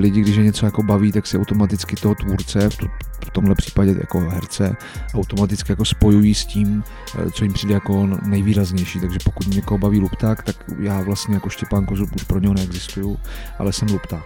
lidi, 0.00 0.20
když 0.20 0.36
je 0.36 0.44
něco 0.44 0.66
jako 0.66 0.82
baví, 0.82 1.12
tak 1.12 1.26
si 1.26 1.38
automaticky 1.38 1.96
toho 1.96 2.14
tvůrce, 2.14 2.70
v, 2.70 2.78
v 3.26 3.30
tomhle 3.32 3.54
případě 3.54 3.94
jako 4.00 4.20
herce, 4.20 4.76
automaticky 5.14 5.72
jako 5.72 5.84
spojují 5.84 6.34
s 6.34 6.46
tím, 6.46 6.84
eh, 7.18 7.30
co 7.30 7.44
jim 7.44 7.52
přijde 7.52 7.74
jako 7.74 8.06
nejvýraznější. 8.42 9.00
Takže 9.00 9.18
pokud 9.24 9.46
někoho 9.46 9.78
baví 9.78 10.00
lupták, 10.00 10.42
tak 10.42 10.56
já 10.78 11.00
vlastně 11.00 11.34
jako 11.34 11.48
Štěpán 11.48 11.86
Kozub 11.86 12.16
už 12.16 12.22
pro 12.22 12.38
něho 12.38 12.54
neexistuju, 12.54 13.18
ale 13.58 13.72
jsem 13.72 13.88
lupták. 13.88 14.24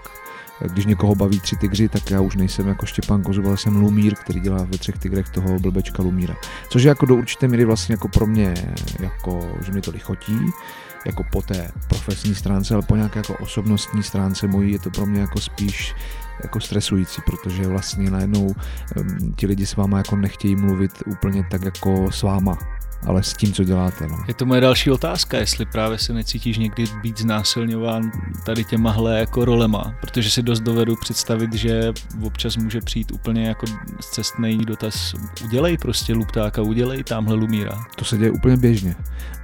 Když 0.72 0.86
někoho 0.86 1.14
baví 1.14 1.40
tři 1.40 1.56
tygři, 1.56 1.88
tak 1.88 2.10
já 2.10 2.20
už 2.20 2.36
nejsem 2.36 2.68
jako 2.68 2.86
Štěpán 2.86 3.22
Kozub, 3.22 3.46
ale 3.46 3.56
jsem 3.56 3.76
Lumír, 3.76 4.14
který 4.14 4.40
dělá 4.40 4.64
ve 4.64 4.78
třech 4.78 4.98
tygrech 4.98 5.28
toho 5.28 5.58
blbečka 5.58 6.02
Lumíra. 6.02 6.36
Což 6.68 6.82
je 6.82 6.88
jako 6.88 7.06
do 7.06 7.16
určité 7.16 7.48
míry 7.48 7.64
vlastně 7.64 7.92
jako 7.92 8.08
pro 8.08 8.26
mě, 8.26 8.54
jako, 9.00 9.40
že 9.66 9.72
mi 9.72 9.80
to 9.80 9.90
lichotí, 9.90 10.38
jako 11.06 11.24
po 11.32 11.42
té 11.42 11.70
profesní 11.88 12.34
stránce, 12.34 12.74
ale 12.74 12.82
po 12.82 12.96
nějaké 12.96 13.18
jako 13.18 13.34
osobnostní 13.34 14.02
stránce 14.02 14.46
mojí 14.46 14.72
je 14.72 14.78
to 14.78 14.90
pro 14.90 15.06
mě 15.06 15.20
jako 15.20 15.40
spíš 15.40 15.94
jako 16.42 16.60
stresující, 16.60 17.22
protože 17.26 17.68
vlastně 17.68 18.10
najednou 18.10 18.46
um, 18.46 19.34
ti 19.36 19.46
lidi 19.46 19.66
s 19.66 19.76
váma 19.76 19.98
jako 19.98 20.16
nechtějí 20.16 20.56
mluvit 20.56 21.02
úplně 21.06 21.46
tak 21.50 21.62
jako 21.62 22.12
s 22.12 22.22
váma, 22.22 22.58
ale 23.06 23.22
s 23.22 23.34
tím, 23.34 23.52
co 23.52 23.64
děláte. 23.64 24.06
No. 24.06 24.18
Je 24.28 24.34
to 24.34 24.46
moje 24.46 24.60
další 24.60 24.90
otázka, 24.90 25.38
jestli 25.38 25.66
právě 25.66 25.98
se 25.98 26.12
necítíš 26.12 26.58
někdy 26.58 26.84
být 27.02 27.18
znásilňován 27.18 28.10
tady 28.46 28.64
těmahle 28.64 29.18
jako 29.18 29.44
rolema, 29.44 29.94
protože 30.00 30.30
si 30.30 30.42
dost 30.42 30.60
dovedu 30.60 30.96
představit, 31.00 31.52
že 31.52 31.92
občas 32.22 32.56
může 32.56 32.80
přijít 32.80 33.12
úplně 33.12 33.46
jako 33.46 33.66
cestný 34.12 34.58
dotaz, 34.58 35.14
udělej 35.44 35.78
prostě 35.78 36.12
luptáka, 36.12 36.62
udělej 36.62 37.04
tamhle 37.04 37.34
Lumíra. 37.34 37.84
To 37.96 38.04
se 38.04 38.18
děje 38.18 38.30
úplně 38.30 38.56
běžně, 38.56 38.94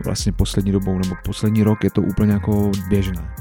vlastně 0.05 0.33
poslední 0.33 0.73
dobou, 0.73 0.99
nebo 0.99 1.15
poslední 1.25 1.63
rok 1.63 1.85
je 1.85 1.91
to 1.91 2.03
úplně 2.03 2.33
jako 2.33 2.73
běžné. 2.89 3.35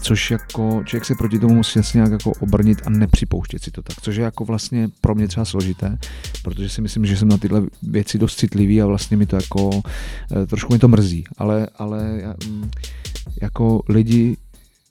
Což 0.00 0.30
jako 0.30 0.82
člověk 0.84 1.04
se 1.04 1.14
proti 1.14 1.38
tomu 1.38 1.54
musí 1.54 1.78
jasně 1.78 1.98
nějak 1.98 2.12
jako 2.12 2.32
obrnit 2.40 2.82
a 2.86 2.90
nepřipouštět 2.90 3.62
si 3.62 3.70
to 3.70 3.82
tak, 3.82 3.96
což 4.00 4.16
je 4.16 4.24
jako 4.24 4.44
vlastně 4.44 4.88
pro 5.00 5.14
mě 5.14 5.28
třeba 5.28 5.44
složité, 5.44 5.98
protože 6.42 6.68
si 6.68 6.80
myslím, 6.80 7.06
že 7.06 7.16
jsem 7.16 7.28
na 7.28 7.38
tyhle 7.38 7.62
věci 7.82 8.18
dost 8.18 8.36
citlivý 8.36 8.82
a 8.82 8.86
vlastně 8.86 9.16
mi 9.16 9.26
to 9.26 9.36
jako 9.36 9.57
eh, 9.72 10.46
trošku 10.46 10.72
mi 10.72 10.78
to 10.78 10.88
mrzí, 10.88 11.24
ale, 11.38 11.68
ale 11.78 12.22
mm, 12.48 12.70
jako 13.42 13.82
lidi 13.88 14.36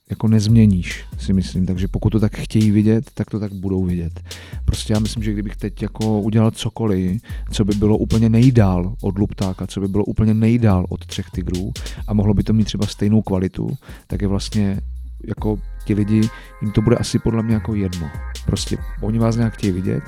jako 0.10 0.28
nezměníš, 0.28 1.06
si 1.18 1.34
myslím. 1.34 1.66
Takže 1.66 1.88
pokud 1.88 2.10
to 2.10 2.20
tak 2.20 2.38
chtějí 2.38 2.72
vidět, 2.72 3.12
tak 3.14 3.30
to 3.30 3.40
tak 3.40 3.54
budou 3.54 3.86
vidět. 3.86 4.20
Prostě 4.66 4.94
já 4.94 5.00
myslím, 5.00 5.24
že 5.24 5.34
kdybych 5.34 5.56
teď 5.56 5.82
jako 5.82 6.22
udělal 6.22 6.52
cokoliv, 6.52 7.22
co 7.52 7.66
by 7.66 7.76
bylo 7.76 7.98
úplně 7.98 8.30
nejdál 8.30 8.96
od 9.02 9.18
Luptáka, 9.18 9.68
co 9.68 9.80
by 9.80 9.88
bylo 9.88 10.06
úplně 10.06 10.34
nejdál 10.34 10.86
od 10.90 11.06
třech 11.06 11.30
tigrů 11.30 11.72
a 12.08 12.14
mohlo 12.14 12.34
by 12.34 12.44
to 12.44 12.54
mít 12.54 12.66
třeba 12.66 12.88
stejnou 12.88 13.22
kvalitu, 13.22 13.70
tak 14.08 14.22
je 14.22 14.28
vlastně 14.28 14.80
jako 15.28 15.60
ti 15.86 15.94
lidi, 15.94 16.22
jim 16.62 16.72
to 16.72 16.82
bude 16.82 16.96
asi 16.96 17.20
podle 17.20 17.44
mě 17.44 17.54
jako 17.54 17.76
jedno. 17.76 18.10
Prostě 18.46 18.78
oni 19.02 19.20
vás 19.20 19.36
nějak 19.36 19.54
chtějí 19.54 19.74
vidět 19.74 20.04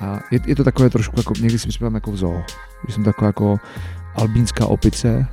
a 0.00 0.20
je, 0.30 0.40
je 0.46 0.56
to 0.56 0.64
takové 0.64 0.90
trošku 0.90 1.20
jako, 1.20 1.34
někdy 1.40 1.58
si 1.58 1.66
myslím 1.66 1.94
jako 1.94 2.12
v 2.12 2.16
zoo. 2.16 2.42
Jsem 2.88 3.04
taková 3.04 3.26
jako 3.26 3.58
albínská 4.14 4.66
opice, 4.66 5.26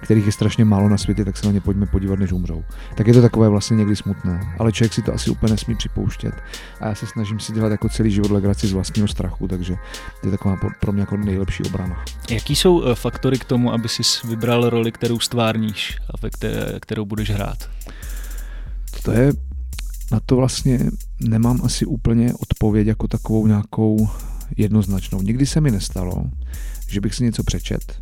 kterých 0.00 0.26
je 0.26 0.32
strašně 0.32 0.64
málo 0.64 0.88
na 0.88 0.98
světě, 0.98 1.24
tak 1.24 1.36
se 1.36 1.46
na 1.46 1.52
ně 1.52 1.60
pojďme 1.60 1.86
podívat, 1.86 2.18
než 2.18 2.32
umřou. 2.32 2.64
Tak 2.96 3.06
je 3.06 3.12
to 3.12 3.22
takové 3.22 3.48
vlastně 3.48 3.76
někdy 3.76 3.96
smutné, 3.96 4.54
ale 4.58 4.72
člověk 4.72 4.92
si 4.92 5.02
to 5.02 5.14
asi 5.14 5.30
úplně 5.30 5.52
nesmí 5.52 5.74
připouštět. 5.74 6.34
A 6.80 6.86
já 6.86 6.94
se 6.94 7.06
snažím 7.06 7.40
si 7.40 7.52
dělat 7.52 7.68
jako 7.68 7.88
celý 7.88 8.10
život 8.10 8.30
legraci 8.30 8.66
z 8.66 8.72
vlastního 8.72 9.08
strachu, 9.08 9.48
takže 9.48 9.76
to 10.20 10.26
je 10.26 10.30
taková 10.30 10.56
pro 10.80 10.92
mě 10.92 11.00
jako 11.00 11.16
nejlepší 11.16 11.62
obrana. 11.62 12.04
Jaký 12.30 12.56
jsou 12.56 12.84
eh, 12.84 12.94
faktory 12.94 13.38
k 13.38 13.44
tomu, 13.44 13.72
aby 13.72 13.88
si 13.88 14.02
vybral 14.28 14.70
roli, 14.70 14.92
kterou 14.92 15.18
stvárníš 15.18 15.98
a 16.10 16.12
ve 16.22 16.30
které, 16.30 16.80
kterou 16.80 17.04
budeš 17.04 17.30
hrát? 17.30 17.70
To 19.02 19.12
je 19.12 19.32
na 20.12 20.20
to 20.26 20.36
vlastně 20.36 20.78
nemám 21.20 21.60
asi 21.64 21.86
úplně 21.86 22.34
odpověď 22.34 22.86
jako 22.86 23.08
takovou 23.08 23.46
nějakou 23.46 24.08
jednoznačnou. 24.56 25.22
Nikdy 25.22 25.46
se 25.46 25.60
mi 25.60 25.70
nestalo, 25.70 26.24
že 26.88 27.00
bych 27.00 27.14
si 27.14 27.24
něco 27.24 27.42
přečet 27.42 27.98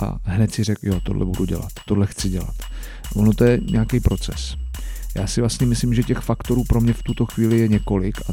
a 0.00 0.18
hned 0.22 0.54
si 0.54 0.64
řekl, 0.64 0.80
jo, 0.86 1.00
tohle 1.00 1.24
budu 1.24 1.44
dělat, 1.44 1.72
tohle 1.86 2.06
chci 2.06 2.28
dělat. 2.28 2.54
Ono 3.14 3.32
to 3.32 3.44
je 3.44 3.60
nějaký 3.70 4.00
proces. 4.00 4.56
Já 5.16 5.26
si 5.26 5.40
vlastně 5.40 5.66
myslím, 5.66 5.94
že 5.94 6.02
těch 6.02 6.18
faktorů 6.18 6.64
pro 6.64 6.80
mě 6.80 6.92
v 6.92 7.02
tuto 7.02 7.26
chvíli 7.26 7.58
je 7.58 7.68
několik 7.68 8.18
a 8.20 8.32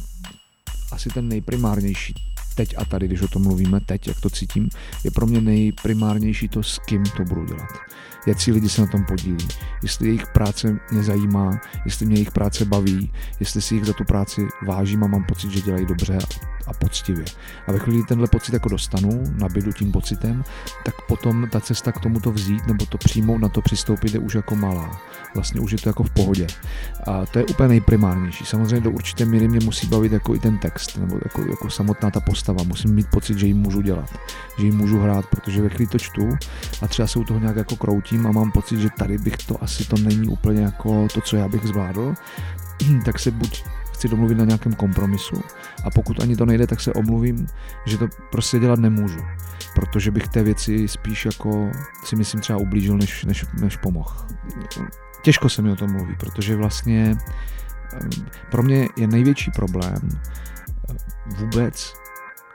asi 0.92 1.10
ten 1.10 1.28
nejprimárnější 1.28 2.14
teď 2.56 2.76
a 2.78 2.86
tady, 2.86 3.08
když 3.08 3.22
o 3.22 3.28
tom 3.28 3.42
mluvíme, 3.42 3.80
teď, 3.80 4.08
jak 4.08 4.20
to 4.20 4.30
cítím, 4.30 4.70
je 5.04 5.12
pro 5.12 5.28
mě 5.28 5.42
nejprimárnější 5.42 6.48
to, 6.48 6.64
s 6.64 6.80
kým 6.80 7.04
to 7.18 7.24
budu 7.24 7.46
dělat. 7.46 7.70
Jaký 8.28 8.52
lidi 8.52 8.70
se 8.70 8.82
na 8.82 8.88
tom 8.88 9.06
podílí, 9.06 9.48
jestli 9.84 10.08
jejich 10.08 10.28
práce 10.34 10.80
mě 10.92 11.04
zajímá, 11.04 11.62
jestli 11.86 12.06
mě 12.06 12.16
jejich 12.16 12.32
práce 12.32 12.66
baví, 12.66 13.12
jestli 13.40 13.62
si 13.62 13.76
jich 13.76 13.86
za 13.86 13.94
tu 13.94 14.04
práci 14.04 14.48
vážím 14.68 15.04
a 15.04 15.08
mám 15.08 15.24
pocit, 15.24 15.52
že 15.52 15.62
dělají 15.62 15.86
dobře 15.86 16.18
a 16.68 16.74
poctivě. 16.74 17.26
A 17.68 17.72
ve 17.72 17.80
chvíli, 17.80 17.98
kdy 17.98 18.08
tenhle 18.08 18.28
pocit 18.28 18.54
jako 18.54 18.70
dostanu, 18.70 19.24
nabídu 19.38 19.74
tím 19.74 19.92
pocitem, 19.92 20.44
tak 20.86 20.94
potom 21.08 21.48
ta 21.52 21.60
cesta 21.60 21.92
k 21.92 22.00
tomu 22.00 22.20
to 22.20 22.32
vzít 22.32 22.68
nebo 22.68 22.86
to 22.86 22.98
přijmout, 22.98 23.38
na 23.38 23.50
to 23.50 23.62
přistoupit 23.62 24.14
je 24.14 24.20
už 24.20 24.34
jako 24.36 24.56
malá. 24.56 25.02
Vlastně 25.36 25.60
už 25.62 25.72
je 25.72 25.78
to 25.78 25.90
jako 25.90 26.04
v 26.04 26.12
pohodě. 26.12 26.48
A 27.08 27.26
to 27.26 27.40
je 27.40 27.46
úplně 27.46 27.70
nejprimárnější. 27.70 28.46
Samozřejmě 28.46 28.80
do 28.80 28.92
určité 28.92 29.26
míry 29.26 29.48
mě 29.48 29.60
musí 29.66 29.88
bavit 29.88 30.12
jako 30.12 30.36
i 30.36 30.40
ten 30.40 30.58
text, 30.58 30.98
nebo 30.98 31.20
jako, 31.24 31.42
jako 31.42 31.70
samotná 31.70 32.12
ta 32.12 32.20
postava. 32.20 32.64
Musím 32.64 32.96
mít 32.96 33.08
pocit, 33.10 33.38
že 33.38 33.48
jim 33.48 33.58
můžu 33.58 33.82
dělat, 33.82 34.10
že 34.60 34.66
jim 34.66 34.78
můžu 34.78 35.00
hrát, 35.00 35.26
protože 35.26 35.62
ve 35.62 35.70
chvíli 35.70 35.88
to 35.88 36.00
čtu 36.00 36.30
a 36.82 36.88
třeba 36.88 37.08
se 37.08 37.20
u 37.20 37.24
toho 37.24 37.40
nějak 37.40 37.56
jako 37.56 37.76
kroutím 37.76 38.28
a 38.28 38.32
mám 38.32 38.52
pocit, 38.52 38.80
že 38.80 38.90
tady 38.98 39.18
bych 39.18 39.38
to 39.38 39.64
asi 39.64 39.86
to 39.86 39.98
není 39.98 40.28
úplně 40.28 40.62
jako 40.62 41.08
to, 41.14 41.22
co 41.22 41.36
já 41.36 41.48
bych 41.48 41.64
zvládl, 41.64 42.14
tak 43.06 43.20
se 43.20 43.32
buď 43.32 43.64
chci 43.94 44.08
domluvit 44.08 44.38
na 44.38 44.46
nějakém 44.46 44.74
kompromisu 44.74 45.42
a 45.84 45.90
pokud 45.90 46.20
ani 46.20 46.36
to 46.36 46.46
nejde, 46.46 46.68
tak 46.68 46.82
se 46.82 46.94
omluvím, 46.94 47.48
že 47.86 47.98
to 47.98 48.08
prostě 48.32 48.60
dělat 48.60 48.80
nemůžu, 48.80 49.20
protože 49.76 50.12
bych 50.12 50.28
té 50.28 50.44
věci 50.44 50.88
spíš 50.88 51.26
jako 51.26 51.72
si 52.04 52.16
myslím 52.16 52.42
třeba 52.42 52.60
ublížil, 52.60 52.98
než, 52.98 53.26
než, 53.26 53.46
než 53.54 53.78
pomohl. 53.78 54.16
Těžko 55.22 55.50
se 55.50 55.62
mi 55.62 55.72
o 55.72 55.76
tom 55.76 55.92
mluví, 55.92 56.16
protože 56.16 56.56
vlastně 56.56 57.18
pro 58.52 58.64
mě 58.64 58.88
je 58.96 59.08
největší 59.08 59.52
problém 59.52 60.10
vůbec, 61.38 61.94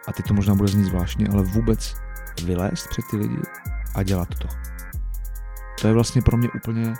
a 0.09 0.13
teď 0.13 0.27
to 0.27 0.35
možná 0.35 0.55
bude 0.55 0.69
znít 0.69 0.85
zvláštně, 0.85 1.29
ale 1.29 1.43
vůbec 1.43 1.97
vylézt 2.45 2.89
před 2.89 3.05
ty 3.11 3.17
lidi 3.17 3.39
a 3.95 4.03
dělat 4.03 4.29
to. 4.29 4.49
To 5.81 5.87
je 5.87 5.95
vlastně 5.95 6.23
pro 6.23 6.37
mě 6.37 6.49
úplně 6.49 6.95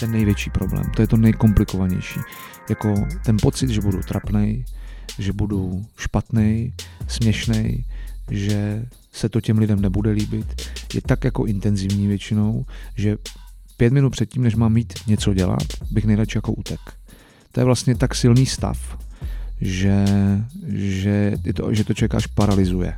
ten 0.00 0.12
největší 0.12 0.50
problém. 0.50 0.84
To 0.96 1.02
je 1.02 1.08
to 1.08 1.16
nejkomplikovanější. 1.16 2.20
Jako 2.70 2.94
ten 3.24 3.36
pocit, 3.42 3.70
že 3.70 3.80
budu 3.80 4.00
trapnej, 4.00 4.64
že 5.18 5.32
budu 5.32 5.86
špatný, 5.96 6.72
směšný, 7.08 7.84
že 8.30 8.86
se 9.12 9.28
to 9.28 9.40
těm 9.40 9.58
lidem 9.58 9.80
nebude 9.80 10.10
líbit, 10.10 10.68
je 10.94 11.02
tak 11.02 11.24
jako 11.24 11.46
intenzivní 11.46 12.06
většinou, 12.06 12.64
že 12.96 13.16
pět 13.76 13.92
minut 13.92 14.10
předtím, 14.10 14.42
než 14.42 14.54
mám 14.54 14.72
mít 14.72 14.94
něco 15.06 15.34
dělat, 15.34 15.66
bych 15.90 16.04
nejradši 16.04 16.38
jako 16.38 16.52
utek. 16.52 16.80
To 17.52 17.60
je 17.60 17.64
vlastně 17.64 17.94
tak 17.94 18.14
silný 18.14 18.46
stav, 18.46 18.98
že, 19.60 20.04
že, 20.68 21.32
to, 21.54 21.74
že 21.74 21.84
to 21.84 21.94
člověk 21.94 22.14
až 22.14 22.26
paralizuje. 22.26 22.94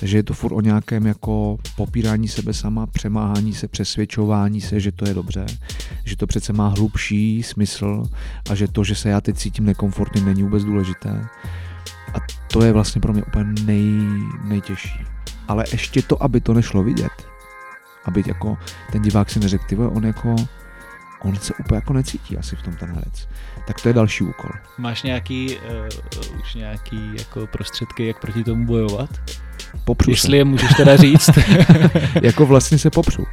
Takže 0.00 0.18
je 0.18 0.22
to 0.22 0.34
furt 0.34 0.52
o 0.52 0.60
nějakém 0.60 1.06
jako 1.06 1.58
popírání 1.76 2.28
sebe 2.28 2.54
sama, 2.54 2.86
přemáhání 2.86 3.54
se, 3.54 3.68
přesvědčování 3.68 4.60
se, 4.60 4.80
že 4.80 4.92
to 4.92 5.08
je 5.08 5.14
dobře, 5.14 5.46
že 6.04 6.16
to 6.16 6.26
přece 6.26 6.52
má 6.52 6.68
hlubší 6.68 7.42
smysl 7.42 8.04
a 8.50 8.54
že 8.54 8.68
to, 8.68 8.84
že 8.84 8.94
se 8.94 9.08
já 9.08 9.20
teď 9.20 9.36
cítím 9.36 9.64
nekomfortně, 9.64 10.20
není 10.20 10.42
vůbec 10.42 10.64
důležité. 10.64 11.26
A 12.14 12.18
to 12.52 12.62
je 12.62 12.72
vlastně 12.72 13.00
pro 13.00 13.12
mě 13.12 13.22
úplně 13.22 13.52
nej, 13.64 13.84
nejtěžší. 14.44 15.00
Ale 15.48 15.64
ještě 15.72 16.02
to, 16.02 16.22
aby 16.22 16.40
to 16.40 16.54
nešlo 16.54 16.82
vidět, 16.82 17.12
aby 18.04 18.24
jako 18.26 18.58
ten 18.92 19.02
divák 19.02 19.30
si 19.30 19.40
neřekl, 19.40 19.64
ty 19.68 19.76
on 19.76 20.04
jako 20.04 20.36
on 21.28 21.36
se 21.36 21.54
úplně 21.54 21.76
jako 21.76 21.92
necítí 21.92 22.38
asi 22.38 22.56
v 22.56 22.62
tom 22.62 22.74
ten 22.76 22.88
herec. 22.88 23.28
Tak 23.66 23.80
to 23.80 23.88
je 23.88 23.92
další 23.94 24.24
úkol. 24.24 24.50
Máš 24.78 25.02
nějaký, 25.02 25.56
uh, 25.56 26.40
už 26.40 26.54
nějaký 26.54 27.00
jako 27.18 27.46
prostředky, 27.46 28.06
jak 28.06 28.20
proti 28.20 28.44
tomu 28.44 28.66
bojovat? 28.66 29.10
Popřu 29.84 30.10
Jestli 30.10 30.30
se. 30.30 30.36
je 30.36 30.44
můžeš 30.44 30.74
teda 30.76 30.96
říct. 30.96 31.30
jako 32.22 32.46
vlastně 32.46 32.78
se 32.78 32.90
popřu. 32.90 33.24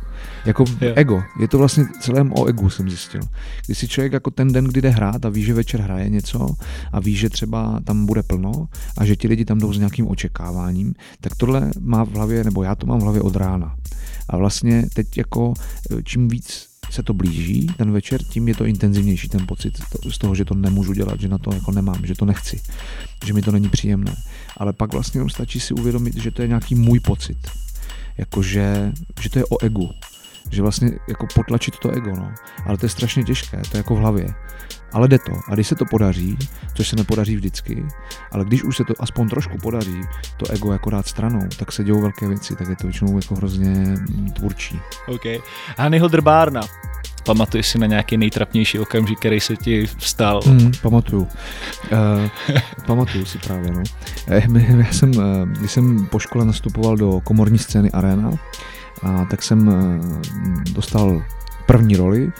Jako 0.45 0.65
jo. 0.81 0.93
ego. 0.95 1.23
Je 1.39 1.47
to 1.47 1.57
vlastně 1.57 1.85
celém 2.01 2.33
o 2.33 2.45
egu, 2.45 2.69
jsem 2.69 2.89
zjistil. 2.89 3.21
Když 3.65 3.77
si 3.77 3.88
člověk 3.88 4.13
jako 4.13 4.31
ten 4.31 4.51
den, 4.51 4.65
kdy 4.65 4.81
jde 4.81 4.89
hrát 4.89 5.25
a 5.25 5.29
ví, 5.29 5.43
že 5.43 5.53
večer 5.53 5.81
hraje 5.81 6.09
něco 6.09 6.50
a 6.91 7.00
ví, 7.00 7.15
že 7.15 7.29
třeba 7.29 7.79
tam 7.83 8.05
bude 8.05 8.23
plno 8.23 8.67
a 8.97 9.05
že 9.05 9.15
ti 9.15 9.27
lidi 9.27 9.45
tam 9.45 9.59
jdou 9.59 9.73
s 9.73 9.77
nějakým 9.77 10.07
očekáváním, 10.07 10.93
tak 11.21 11.35
tohle 11.35 11.71
má 11.79 12.03
v 12.03 12.09
hlavě, 12.09 12.43
nebo 12.43 12.63
já 12.63 12.75
to 12.75 12.88
mám 12.88 13.00
v 13.00 13.03
hlavě 13.03 13.21
od 13.21 13.35
rána. 13.35 13.75
A 14.29 14.38
vlastně 14.38 14.85
teď 14.93 15.17
jako 15.17 15.53
eh, 15.91 16.03
čím 16.03 16.27
víc 16.27 16.73
se 16.93 17.03
to 17.03 17.13
blíží, 17.13 17.67
ten 17.77 17.91
večer, 17.91 18.23
tím 18.23 18.47
je 18.47 18.55
to 18.55 18.65
intenzivnější 18.65 19.29
ten 19.29 19.45
pocit 19.47 19.81
z 20.09 20.17
toho, 20.17 20.35
že 20.35 20.45
to 20.45 20.55
nemůžu 20.55 20.93
dělat, 20.93 21.21
že 21.21 21.27
na 21.27 21.38
to 21.38 21.53
jako 21.53 21.71
nemám, 21.71 22.05
že 22.05 22.15
to 22.15 22.25
nechci, 22.25 22.62
že 23.25 23.33
mi 23.33 23.41
to 23.41 23.51
není 23.51 23.69
příjemné. 23.69 24.15
Ale 24.57 24.73
pak 24.73 24.93
vlastně 24.93 25.17
jenom 25.17 25.29
stačí 25.29 25.59
si 25.59 25.73
uvědomit, 25.73 26.15
že 26.15 26.31
to 26.31 26.41
je 26.41 26.47
nějaký 26.47 26.75
můj 26.75 27.00
pocit. 27.00 27.38
Jakože, 28.17 28.91
že 29.21 29.29
to 29.29 29.39
je 29.39 29.45
o 29.45 29.63
egu. 29.63 29.89
Že 30.50 30.62
vlastně 30.62 30.91
jako 31.07 31.27
potlačit 31.35 31.79
to 31.79 31.91
ego, 31.91 32.12
no. 32.15 32.31
Ale 32.65 32.77
to 32.77 32.85
je 32.85 32.89
strašně 32.89 33.23
těžké, 33.23 33.57
to 33.71 33.77
je 33.77 33.79
jako 33.79 33.95
v 33.95 34.00
hlavě. 34.00 34.33
Ale 34.93 35.07
jde 35.07 35.19
to. 35.19 35.31
A 35.50 35.53
když 35.53 35.67
se 35.67 35.75
to 35.75 35.85
podaří, 35.85 36.38
což 36.73 36.88
se 36.88 36.95
nepodaří 36.95 37.35
vždycky, 37.35 37.85
ale 38.31 38.45
když 38.45 38.63
už 38.63 38.77
se 38.77 38.83
to 38.83 38.93
aspoň 39.00 39.29
trošku 39.29 39.57
podaří, 39.57 40.01
to 40.38 40.51
ego 40.51 40.71
jako 40.71 40.89
dát 40.89 41.07
stranou, 41.07 41.41
tak 41.57 41.71
se 41.71 41.83
dějou 41.83 42.01
velké 42.01 42.27
věci, 42.27 42.55
tak 42.55 42.69
je 42.69 42.75
to 42.75 42.88
většinou 42.88 43.15
jako 43.15 43.35
hrozně 43.35 43.69
mm, 43.69 44.31
tvůrčí. 44.31 44.79
OK. 45.07 45.21
Hanyho 45.77 46.07
drbárna. 46.07 46.62
Pamatuješ 47.25 47.67
si 47.67 47.79
na 47.79 47.88
nějaký 47.88 48.17
nejtrapnější 48.17 48.79
okamžik, 48.79 49.19
který 49.19 49.39
se 49.39 49.55
ti 49.55 49.85
vstal? 49.97 50.39
Mm, 50.45 50.71
pamatuju. 50.81 51.21
Uh, 51.21 51.29
pamatuju 52.85 53.25
si 53.25 53.38
právě, 53.38 53.71
no. 53.71 53.83
Eh, 54.27 54.43
já 54.77 54.91
jsem, 54.91 55.09
uh, 55.09 55.23
když 55.50 55.71
jsem 55.71 56.05
po 56.05 56.19
škole 56.19 56.45
nastupoval 56.45 56.97
do 56.97 57.19
komorní 57.23 57.57
scény 57.57 57.91
Arena, 57.91 58.31
a 59.03 59.25
tak 59.25 59.43
jsem 59.43 59.67
uh, 59.67 59.74
dostal 60.74 61.24
první 61.65 61.95
roli 61.95 62.31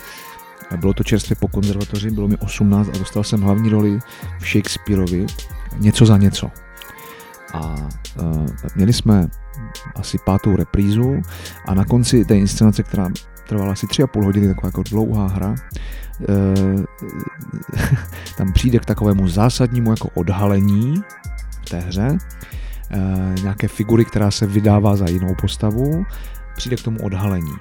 bylo 0.78 0.94
to 0.94 1.04
čerstvě 1.04 1.36
po 1.36 1.48
konzervatoři, 1.48 2.12
bylo 2.12 2.28
mi 2.28 2.38
18 2.38 2.88
a 2.88 2.98
dostal 2.98 3.24
jsem 3.24 3.42
hlavní 3.42 3.70
roli 3.70 4.00
v 4.40 4.46
Shakespeareovi 4.46 5.26
Něco 5.78 6.06
za 6.06 6.18
něco. 6.18 6.52
A 7.54 7.76
uh, 8.22 8.48
měli 8.76 8.94
jsme 8.94 9.28
asi 9.96 10.18
pátou 10.26 10.56
reprízu 10.56 11.22
a 11.66 11.74
na 11.74 11.86
konci 11.86 12.26
té 12.26 12.38
inscenace, 12.38 12.84
která 12.84 13.10
trvala 13.48 13.72
asi 13.72 13.88
tři 13.88 14.04
a 14.04 14.08
půl 14.08 14.26
hodiny, 14.26 14.48
taková 14.48 14.68
jako 14.68 14.84
dlouhá 14.84 15.28
hra, 15.28 15.56
eh, 16.22 16.84
tam 18.38 18.54
přijde 18.54 18.80
k 18.80 18.86
takovému 18.86 19.28
zásadnímu 19.28 19.90
jako 19.92 20.10
odhalení 20.14 21.04
v 21.66 21.70
té 21.70 21.80
hře, 21.80 22.18
eh, 22.92 23.36
nějaké 23.42 23.68
figury, 23.68 24.06
která 24.06 24.32
se 24.32 24.46
vydává 24.46 24.96
za 24.96 25.10
jinou 25.10 25.36
postavu, 25.42 26.06
přijde 26.56 26.76
k 26.76 26.84
tomu 26.84 27.00
odhalení. 27.04 27.54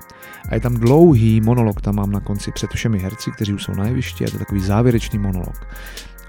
A 0.49 0.54
je 0.54 0.61
tam 0.61 0.75
dlouhý 0.75 1.40
monolog, 1.40 1.80
tam 1.80 1.94
mám 1.94 2.11
na 2.11 2.20
konci 2.20 2.52
před 2.52 2.70
všemi 2.70 2.99
herci, 2.99 3.30
kteří 3.30 3.52
už 3.52 3.62
jsou 3.62 3.75
na 3.75 3.87
jevišti, 3.87 4.25
je 4.25 4.30
to 4.30 4.38
takový 4.38 4.61
závěrečný 4.61 5.18
monolog. 5.18 5.66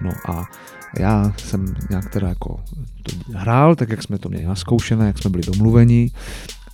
No 0.01 0.11
a 0.29 0.45
já 0.99 1.33
jsem 1.37 1.75
nějak 1.89 2.09
teda 2.09 2.27
jako 2.27 2.63
to 3.03 3.37
hrál, 3.37 3.75
tak 3.75 3.89
jak 3.89 4.03
jsme 4.03 4.17
to 4.17 4.29
měli 4.29 4.45
naskoušené, 4.45 5.07
jak 5.07 5.17
jsme 5.17 5.29
byli 5.29 5.43
domluveni 5.43 6.11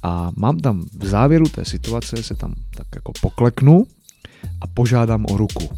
a 0.04 0.32
mám 0.36 0.58
tam 0.58 0.86
v 1.00 1.06
závěru 1.06 1.46
té 1.46 1.66
situace 1.66 2.24
se 2.24 2.36
tam 2.36 2.54
tak 2.76 2.88
jako 2.96 3.12
pokleknu 3.22 3.86
a 4.62 4.68
požádám 4.68 5.26
o 5.30 5.38
ruku 5.38 5.70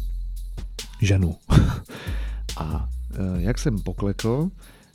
ženu. 1.00 1.36
a 2.56 2.88
e, 3.14 3.42
jak 3.42 3.58
jsem 3.58 3.78
poklekl, 3.78 4.50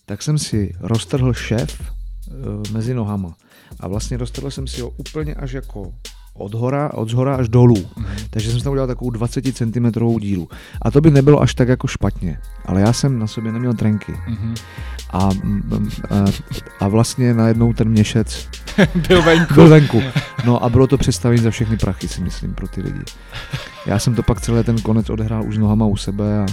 tak 0.06 0.22
jsem 0.22 0.38
si 0.38 0.74
roztrhl 0.80 1.34
šéf 1.34 1.82
e, 1.82 2.74
mezi 2.74 2.94
nohama. 2.94 3.36
A 3.80 3.88
vlastně 3.88 4.18
roztrhl 4.18 4.52
jsem 4.52 4.68
si 4.68 4.82
ho 4.82 4.90
úplně 4.90 5.36
až 5.36 5.52
jako 5.52 5.94
od 6.38 6.54
hora, 6.54 6.94
od 6.94 7.10
zhora 7.10 7.36
až 7.36 7.50
dolů. 7.50 7.86
Mm. 7.96 8.06
Takže 8.30 8.52
jsem 8.52 8.62
tam 8.62 8.72
udělal 8.72 8.88
takovou 8.88 9.12
20 9.12 9.56
cm 9.56 9.92
díru. 10.20 10.48
A 10.82 10.92
to 10.92 11.02
by 11.02 11.12
nebylo 11.12 11.42
až 11.42 11.56
tak 11.56 11.68
jako 11.68 11.88
špatně. 11.88 12.40
Ale 12.66 12.82
já 12.82 12.94
jsem 12.94 13.20
na 13.20 13.28
sobě 13.28 13.52
neměl 13.52 13.74
trenky. 13.74 14.14
Mm. 14.28 14.56
A, 15.10 15.20
a, 15.20 15.30
a 16.80 16.88
vlastně 16.88 17.34
najednou 17.34 17.74
ten 17.74 17.90
měšec 17.90 18.50
byl 19.08 19.22
venku. 19.22 19.54
byl 19.54 19.70
venku. 19.70 20.02
No 20.46 20.64
a 20.64 20.70
bylo 20.70 20.88
to 20.88 20.98
představení 20.98 21.42
za 21.42 21.52
všechny 21.52 21.78
prachy, 21.78 22.08
si 22.08 22.22
myslím, 22.22 22.54
pro 22.54 22.68
ty 22.68 22.82
lidi. 22.82 23.02
Já 23.86 24.00
jsem 24.00 24.16
to 24.16 24.24
pak 24.24 24.42
celý 24.42 24.64
ten 24.64 24.82
konec 24.82 25.10
odehrál 25.10 25.44
už 25.48 25.58
nohama 25.58 25.86
u 25.86 25.98
sebe 25.98 26.40
a 26.40 26.46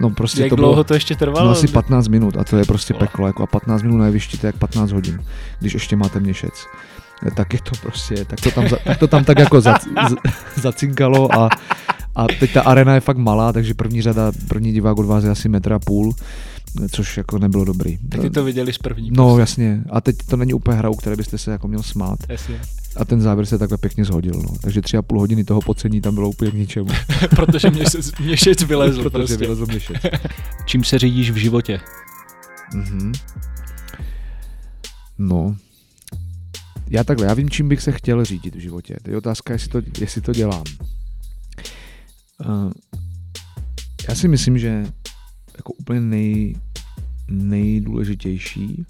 No 0.00 0.10
prostě 0.10 0.42
Jak 0.42 0.50
to 0.50 0.56
dlouho 0.56 0.74
bylo, 0.74 0.84
to 0.84 0.94
ještě 0.94 1.16
trvalo? 1.16 1.46
No 1.46 1.52
asi 1.52 1.68
15 1.68 2.08
minut 2.08 2.36
a 2.36 2.44
to 2.44 2.56
je 2.56 2.64
prostě 2.64 2.94
peklo. 2.94 3.26
Jako 3.26 3.42
a 3.42 3.46
15 3.46 3.82
minut 3.82 3.96
na 3.96 4.06
jevišti 4.06 4.38
to 4.38 4.46
je 4.46 4.48
jak 4.48 4.56
15 4.56 4.92
hodin, 4.92 5.24
když 5.60 5.74
ještě 5.74 5.96
máte 5.96 6.20
měšec 6.20 6.54
tak 7.30 7.52
je 7.52 7.58
to 7.62 7.70
prostě, 7.82 8.24
tak 8.24 8.40
to 8.40 8.50
tam, 8.50 8.64
tak, 8.68 8.98
to 8.98 9.06
tam 9.06 9.24
tak 9.24 9.38
jako 9.38 9.60
z, 9.60 9.68
zacinkalo 10.56 11.34
a, 11.34 11.48
a 12.14 12.26
teď 12.40 12.52
ta 12.52 12.62
arena 12.62 12.94
je 12.94 13.00
fakt 13.00 13.16
malá, 13.16 13.52
takže 13.52 13.74
první 13.74 14.02
řada, 14.02 14.32
první 14.48 14.72
divák 14.72 14.98
od 14.98 15.06
vás 15.06 15.24
je 15.24 15.30
asi 15.30 15.48
metra 15.48 15.78
půl, 15.78 16.14
což 16.90 17.16
jako 17.16 17.38
nebylo 17.38 17.64
dobrý. 17.64 17.98
Tak 18.08 18.20
ty 18.20 18.30
to 18.30 18.44
viděli 18.44 18.72
z 18.72 18.78
první. 18.78 19.10
No 19.10 19.24
prostě. 19.24 19.40
jasně, 19.40 19.82
a 19.90 20.00
teď 20.00 20.16
to 20.30 20.36
není 20.36 20.54
úplně 20.54 20.76
hra, 20.76 20.90
u 20.90 20.94
které 20.94 21.16
byste 21.16 21.38
se 21.38 21.50
jako 21.50 21.68
měl 21.68 21.82
smát. 21.82 22.18
Jasně. 22.28 22.60
A 22.96 23.04
ten 23.04 23.20
závěr 23.20 23.46
se 23.46 23.58
takhle 23.58 23.78
pěkně 23.78 24.04
zhodil. 24.04 24.34
No. 24.34 24.58
Takže 24.62 24.80
tři 24.80 24.96
a 24.96 25.02
půl 25.02 25.20
hodiny 25.20 25.44
toho 25.44 25.60
pocení 25.60 26.00
tam 26.00 26.14
bylo 26.14 26.28
úplně 26.28 26.50
k 26.50 26.54
ničemu. 26.54 26.88
Protože 27.36 27.70
měšec, 27.70 28.12
měšec 28.20 28.62
vylezl. 28.66 29.02
Protože 29.02 29.12
prostě. 29.12 29.36
vylezl 29.36 29.66
měšec. 29.66 29.96
Čím 30.66 30.84
se 30.84 30.98
řídíš 30.98 31.30
v 31.30 31.36
životě? 31.36 31.80
Mm-hmm. 32.74 33.12
No, 35.18 35.56
já 36.90 37.04
takhle, 37.04 37.26
já 37.26 37.34
vím, 37.34 37.50
čím 37.50 37.68
bych 37.68 37.82
se 37.82 37.92
chtěl 37.92 38.24
řídit 38.24 38.54
v 38.54 38.58
životě. 38.58 38.96
To 39.02 39.10
je 39.10 39.16
otázka, 39.16 39.52
jestli 39.52 39.68
to, 39.68 39.82
jestli 40.00 40.20
to 40.20 40.32
dělám. 40.32 40.64
Uh, 42.46 42.72
já 44.08 44.14
si 44.14 44.28
myslím, 44.28 44.58
že 44.58 44.84
jako 45.56 45.72
úplně 45.72 46.00
nej, 46.00 46.54
nejdůležitější 47.28 48.84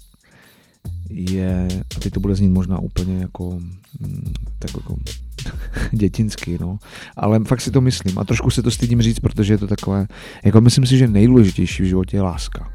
je, 1.09 1.67
a 1.97 1.99
teď 1.99 2.13
to 2.13 2.19
bude 2.19 2.35
znít 2.35 2.49
možná 2.49 2.79
úplně 2.79 3.17
jako, 3.17 3.59
mm, 3.99 4.33
tak 4.59 4.71
jako 4.73 4.95
dětinsky, 5.91 6.57
no, 6.61 6.77
ale 7.17 7.39
fakt 7.39 7.61
si 7.61 7.71
to 7.71 7.81
myslím 7.81 8.19
a 8.19 8.23
trošku 8.23 8.49
se 8.49 8.63
to 8.63 8.71
stydím 8.71 9.01
říct, 9.01 9.19
protože 9.19 9.53
je 9.53 9.57
to 9.57 9.67
takové, 9.67 10.07
jako 10.43 10.61
myslím 10.61 10.85
si, 10.85 10.97
že 10.97 11.07
nejdůležitější 11.07 11.83
v 11.83 11.85
životě 11.85 12.17
je 12.17 12.21
láska. 12.21 12.71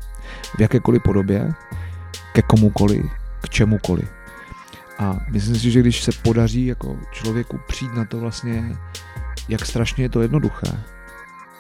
V 0.57 0.61
jakékoliv 0.61 1.03
podobě, 1.03 1.53
ke 2.33 2.43
komukoliv, 2.43 3.07
k 3.43 3.49
čemukoliv. 3.49 4.09
A 4.99 5.21
myslím 5.31 5.57
si, 5.57 5.71
že 5.71 5.81
když 5.81 6.03
se 6.03 6.11
podaří 6.23 6.67
jako 6.67 6.99
člověku 7.13 7.61
přijít 7.69 7.95
na 7.95 8.05
to 8.05 8.21
vlastně, 8.21 8.77
jak 9.49 9.67
strašně 9.67 10.05
je 10.05 10.09
to 10.09 10.23
jednoduché, 10.23 10.79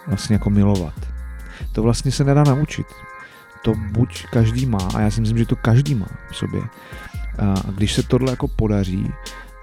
vlastně 0.06 0.34
jako 0.34 0.50
milovat. 0.50 0.94
To 1.72 1.82
vlastně 1.82 2.12
se 2.12 2.24
nedá 2.24 2.44
naučit. 2.44 2.86
To 3.64 3.74
buď 3.92 4.24
každý 4.32 4.66
má, 4.66 4.88
a 4.94 5.00
já 5.00 5.10
si 5.10 5.20
myslím, 5.20 5.38
že 5.38 5.46
to 5.46 5.56
každý 5.56 5.94
má 5.94 6.06
v 6.30 6.36
sobě. 6.36 6.62
A 7.38 7.70
když 7.70 7.92
se 7.92 8.02
tohle 8.02 8.30
jako 8.30 8.48
podaří, 8.48 9.08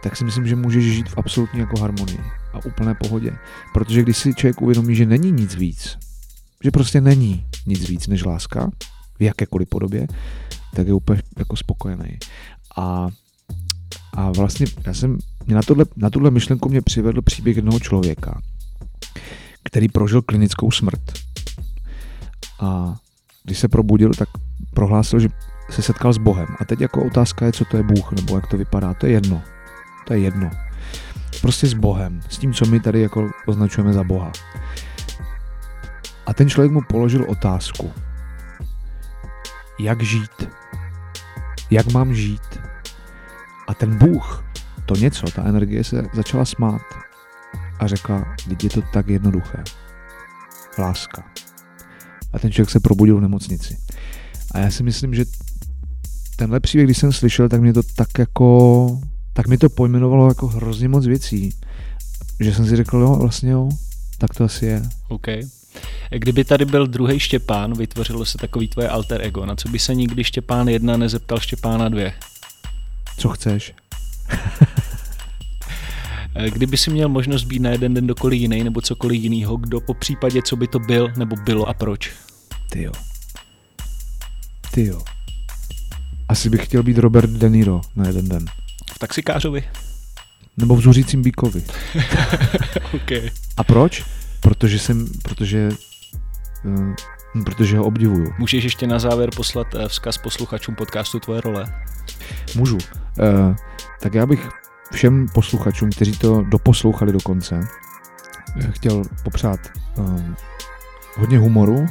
tak 0.03 0.15
si 0.17 0.25
myslím, 0.25 0.47
že 0.47 0.55
můžeš 0.55 0.85
žít 0.85 1.09
v 1.09 1.17
absolutní 1.17 1.59
jako 1.59 1.79
harmonii 1.79 2.19
a 2.53 2.65
úplné 2.65 2.95
pohodě. 2.95 3.31
Protože 3.73 4.03
když 4.03 4.17
si 4.17 4.33
člověk 4.33 4.61
uvědomí, 4.61 4.95
že 4.95 5.05
není 5.05 5.31
nic 5.31 5.55
víc, 5.55 5.97
že 6.63 6.71
prostě 6.71 7.01
není 7.01 7.45
nic 7.65 7.89
víc 7.89 8.07
než 8.07 8.23
láska, 8.23 8.71
v 9.19 9.21
jakékoliv 9.21 9.69
podobě, 9.69 10.07
tak 10.73 10.87
je 10.87 10.93
úplně 10.93 11.21
jako 11.37 11.55
spokojený. 11.55 12.17
A 12.77 13.07
a 14.15 14.31
vlastně 14.31 14.67
já 14.85 14.93
jsem, 14.93 15.17
mě 15.45 15.55
na, 15.55 15.61
tohle, 15.61 15.85
na 15.95 16.09
tuhle 16.09 16.31
myšlenku 16.31 16.69
mě 16.69 16.81
přivedl 16.81 17.21
příběh 17.21 17.55
jednoho 17.55 17.79
člověka, 17.79 18.41
který 19.63 19.89
prožil 19.89 20.21
klinickou 20.21 20.71
smrt. 20.71 21.01
A 22.59 22.95
když 23.45 23.59
se 23.59 23.67
probudil, 23.67 24.13
tak 24.13 24.29
prohlásil, 24.73 25.19
že 25.19 25.29
se 25.69 25.81
setkal 25.81 26.13
s 26.13 26.17
Bohem. 26.17 26.47
A 26.59 26.65
teď 26.65 26.81
jako 26.81 27.05
otázka 27.05 27.45
je, 27.45 27.51
co 27.51 27.65
to 27.65 27.77
je 27.77 27.83
Bůh, 27.83 28.11
nebo 28.11 28.35
jak 28.35 28.47
to 28.47 28.57
vypadá. 28.57 28.93
To 28.93 29.05
je 29.05 29.11
jedno. 29.11 29.41
To 30.07 30.13
je 30.13 30.19
jedno. 30.19 30.49
Prostě 31.41 31.67
s 31.67 31.73
Bohem. 31.73 32.21
S 32.29 32.37
tím, 32.37 32.53
co 32.53 32.65
my 32.65 32.79
tady 32.79 33.01
jako 33.01 33.29
označujeme 33.47 33.93
za 33.93 34.03
Boha. 34.03 34.31
A 36.25 36.33
ten 36.33 36.49
člověk 36.49 36.71
mu 36.71 36.81
položil 36.81 37.25
otázku. 37.29 37.93
Jak 39.79 40.03
žít? 40.03 40.49
Jak 41.71 41.93
mám 41.93 42.13
žít? 42.13 42.59
A 43.67 43.73
ten 43.73 43.97
Bůh, 43.97 44.43
to 44.85 44.95
něco, 44.95 45.25
ta 45.35 45.43
energie 45.43 45.83
se 45.83 46.03
začala 46.13 46.45
smát 46.45 46.81
a 47.79 47.87
řekla, 47.87 48.25
teď 48.49 48.63
je 48.63 48.69
to 48.69 48.81
tak 48.81 49.07
jednoduché. 49.07 49.63
Láska. 50.77 51.23
A 52.35 52.39
ten 52.39 52.51
člověk 52.51 52.69
se 52.69 52.79
probudil 52.79 53.17
v 53.17 53.21
nemocnici. 53.21 53.77
A 54.51 54.59
já 54.59 54.71
si 54.71 54.83
myslím, 54.83 55.15
že 55.15 55.25
tenhle 56.35 56.59
příběh, 56.59 56.87
když 56.87 56.97
jsem 56.97 57.11
slyšel, 57.13 57.49
tak 57.49 57.61
mě 57.61 57.73
to 57.73 57.81
tak 57.95 58.19
jako, 58.19 58.99
tak 59.33 59.47
mi 59.47 59.57
to 59.57 59.69
pojmenovalo 59.69 60.27
jako 60.27 60.47
hrozně 60.47 60.87
moc 60.87 61.05
věcí. 61.05 61.53
Že 62.39 62.53
jsem 62.53 62.65
si 62.65 62.75
řekl, 62.75 62.97
jo, 62.97 63.15
vlastně 63.15 63.51
jo, 63.51 63.69
tak 64.17 64.33
to 64.35 64.43
asi 64.43 64.65
je. 64.65 64.83
OK. 65.07 65.27
Kdyby 66.09 66.43
tady 66.43 66.65
byl 66.65 66.87
druhý 66.87 67.19
Štěpán, 67.19 67.77
vytvořilo 67.77 68.25
se 68.25 68.37
takový 68.37 68.67
tvoje 68.67 68.89
alter 68.89 69.21
ego. 69.21 69.45
Na 69.45 69.55
co 69.55 69.69
by 69.69 69.79
se 69.79 69.95
nikdy 69.95 70.23
Štěpán 70.23 70.67
1 70.67 70.97
nezeptal 70.97 71.39
Štěpána 71.39 71.89
2? 71.89 72.11
Co 73.17 73.29
chceš? 73.29 73.73
Kdyby 76.49 76.77
si 76.77 76.91
měl 76.91 77.09
možnost 77.09 77.43
být 77.43 77.61
na 77.61 77.69
jeden 77.69 77.93
den 77.93 78.07
dokoliv 78.07 78.41
jiný 78.41 78.63
nebo 78.63 78.81
cokoliv 78.81 79.21
jiného, 79.21 79.57
kdo 79.57 79.81
po 79.81 79.93
případě, 79.93 80.41
co 80.41 80.55
by 80.55 80.67
to 80.67 80.79
byl 80.79 81.11
nebo 81.17 81.35
bylo 81.35 81.69
a 81.69 81.73
proč? 81.73 82.11
Ty 82.69 82.83
jo. 82.83 82.91
Ty 84.71 84.85
jo. 84.85 85.01
Asi 86.29 86.49
bych 86.49 86.65
chtěl 86.65 86.83
být 86.83 86.97
Robert 86.97 87.29
De 87.29 87.49
Niro 87.49 87.81
na 87.95 88.07
jeden 88.07 88.29
den. 88.29 88.45
V 88.93 88.99
taxikářovi? 88.99 89.63
Nebo 90.57 90.75
v 90.75 90.81
zuřícím 90.81 91.21
bíkovi. 91.21 91.63
okay. 92.93 93.29
A 93.57 93.63
proč? 93.63 94.05
Protože 94.39 94.79
jsem, 94.79 95.07
protože 95.23 95.69
uh, 96.65 96.95
protože 97.43 97.77
ho 97.77 97.85
obdivuju. 97.85 98.33
Můžeš 98.39 98.63
ještě 98.63 98.87
na 98.87 98.99
závěr 98.99 99.29
poslat 99.35 99.67
eh, 99.75 99.87
vzkaz 99.87 100.17
posluchačům 100.17 100.75
podcastu 100.75 101.19
Tvoje 101.19 101.41
role? 101.41 101.65
Můžu. 102.55 102.75
Uh, 102.75 103.55
tak 104.01 104.13
já 104.13 104.25
bych 104.25 104.49
všem 104.91 105.27
posluchačům, 105.33 105.89
kteří 105.89 106.11
to 106.11 106.43
doposlouchali 106.43 107.11
do 107.11 107.19
konce, 107.19 107.67
eh, 108.61 108.71
chtěl 108.71 109.03
popřát 109.23 109.59
uh, 109.97 110.21
hodně 111.17 111.37
humoru, 111.37 111.87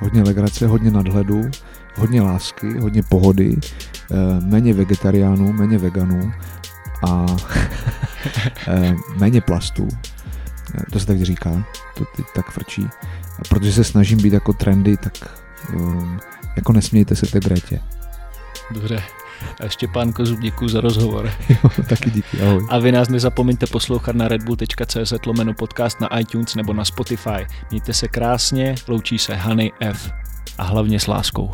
hodně 0.00 0.22
legrace, 0.22 0.66
hodně 0.66 0.90
nadhledu, 0.90 1.50
hodně 1.96 2.22
lásky, 2.22 2.78
hodně 2.78 3.02
pohody, 3.02 3.56
uh, 3.56 4.44
méně 4.44 4.74
vegetariánů, 4.74 5.52
méně 5.52 5.78
veganů 5.78 6.32
a 7.08 7.26
méně 9.18 9.40
plastů. 9.40 9.88
To 10.92 11.00
se 11.00 11.06
tak 11.06 11.22
říká, 11.22 11.64
to 11.94 12.04
teď 12.16 12.26
tak 12.34 12.50
frčí. 12.50 12.88
A 13.38 13.42
protože 13.48 13.72
se 13.72 13.84
snažím 13.84 14.22
být 14.22 14.32
jako 14.32 14.52
trendy, 14.52 14.96
tak 14.96 15.12
um, 15.74 16.20
jako 16.56 16.72
nesmějte 16.72 17.16
se 17.16 17.26
té 17.26 17.40
Gretě. 17.40 17.80
Dobře. 18.70 19.02
Štěpán 19.68 20.12
Kozub, 20.12 20.40
děkuji 20.40 20.68
za 20.68 20.80
rozhovor. 20.80 21.30
Jo, 21.48 21.70
taky 21.88 22.10
díky, 22.10 22.40
ahoj. 22.40 22.66
A 22.70 22.78
vy 22.78 22.92
nás 22.92 23.08
nezapomeňte 23.08 23.66
poslouchat 23.66 24.16
na 24.16 24.28
redbull.cz 24.28 25.12
lomeno 25.26 25.54
podcast 25.54 26.00
na 26.00 26.18
iTunes 26.18 26.54
nebo 26.54 26.72
na 26.72 26.84
Spotify. 26.84 27.46
Mějte 27.70 27.94
se 27.94 28.08
krásně, 28.08 28.74
loučí 28.88 29.18
se 29.18 29.34
Hany 29.34 29.72
F. 29.80 30.10
A 30.58 30.62
hlavně 30.62 31.00
s 31.00 31.06
láskou. 31.06 31.50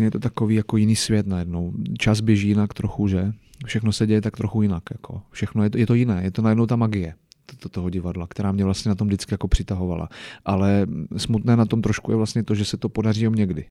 Je 0.00 0.10
to 0.10 0.18
takový 0.18 0.54
jako 0.54 0.76
jiný 0.76 0.96
svět 0.96 1.26
najednou. 1.26 1.72
Čas 1.98 2.20
běží 2.20 2.48
jinak 2.48 2.74
trochu, 2.74 3.08
že? 3.08 3.32
Všechno 3.66 3.92
se 3.92 4.06
děje 4.06 4.20
tak 4.20 4.36
trochu 4.36 4.62
jinak. 4.62 4.82
Jako. 4.92 5.22
Všechno 5.30 5.62
je 5.64 5.70
to, 5.70 5.78
je 5.78 5.86
to 5.86 5.94
jiné, 5.94 6.20
je 6.22 6.30
to 6.30 6.42
najednou 6.42 6.66
ta 6.66 6.76
magie 6.76 7.14
to, 7.58 7.68
toho 7.68 7.90
divadla, 7.90 8.26
která 8.26 8.52
mě 8.52 8.64
vlastně 8.64 8.88
na 8.88 8.94
tom 8.94 9.06
vždycky 9.06 9.34
jako 9.34 9.48
přitahovala. 9.48 10.08
Ale 10.44 10.86
smutné 11.16 11.56
na 11.56 11.66
tom 11.66 11.82
trošku 11.82 12.10
je 12.10 12.16
vlastně 12.16 12.42
to, 12.42 12.54
že 12.54 12.64
se 12.64 12.76
to 12.76 12.88
podaří 12.88 13.22
jen 13.22 13.32
někdy. 13.32 13.64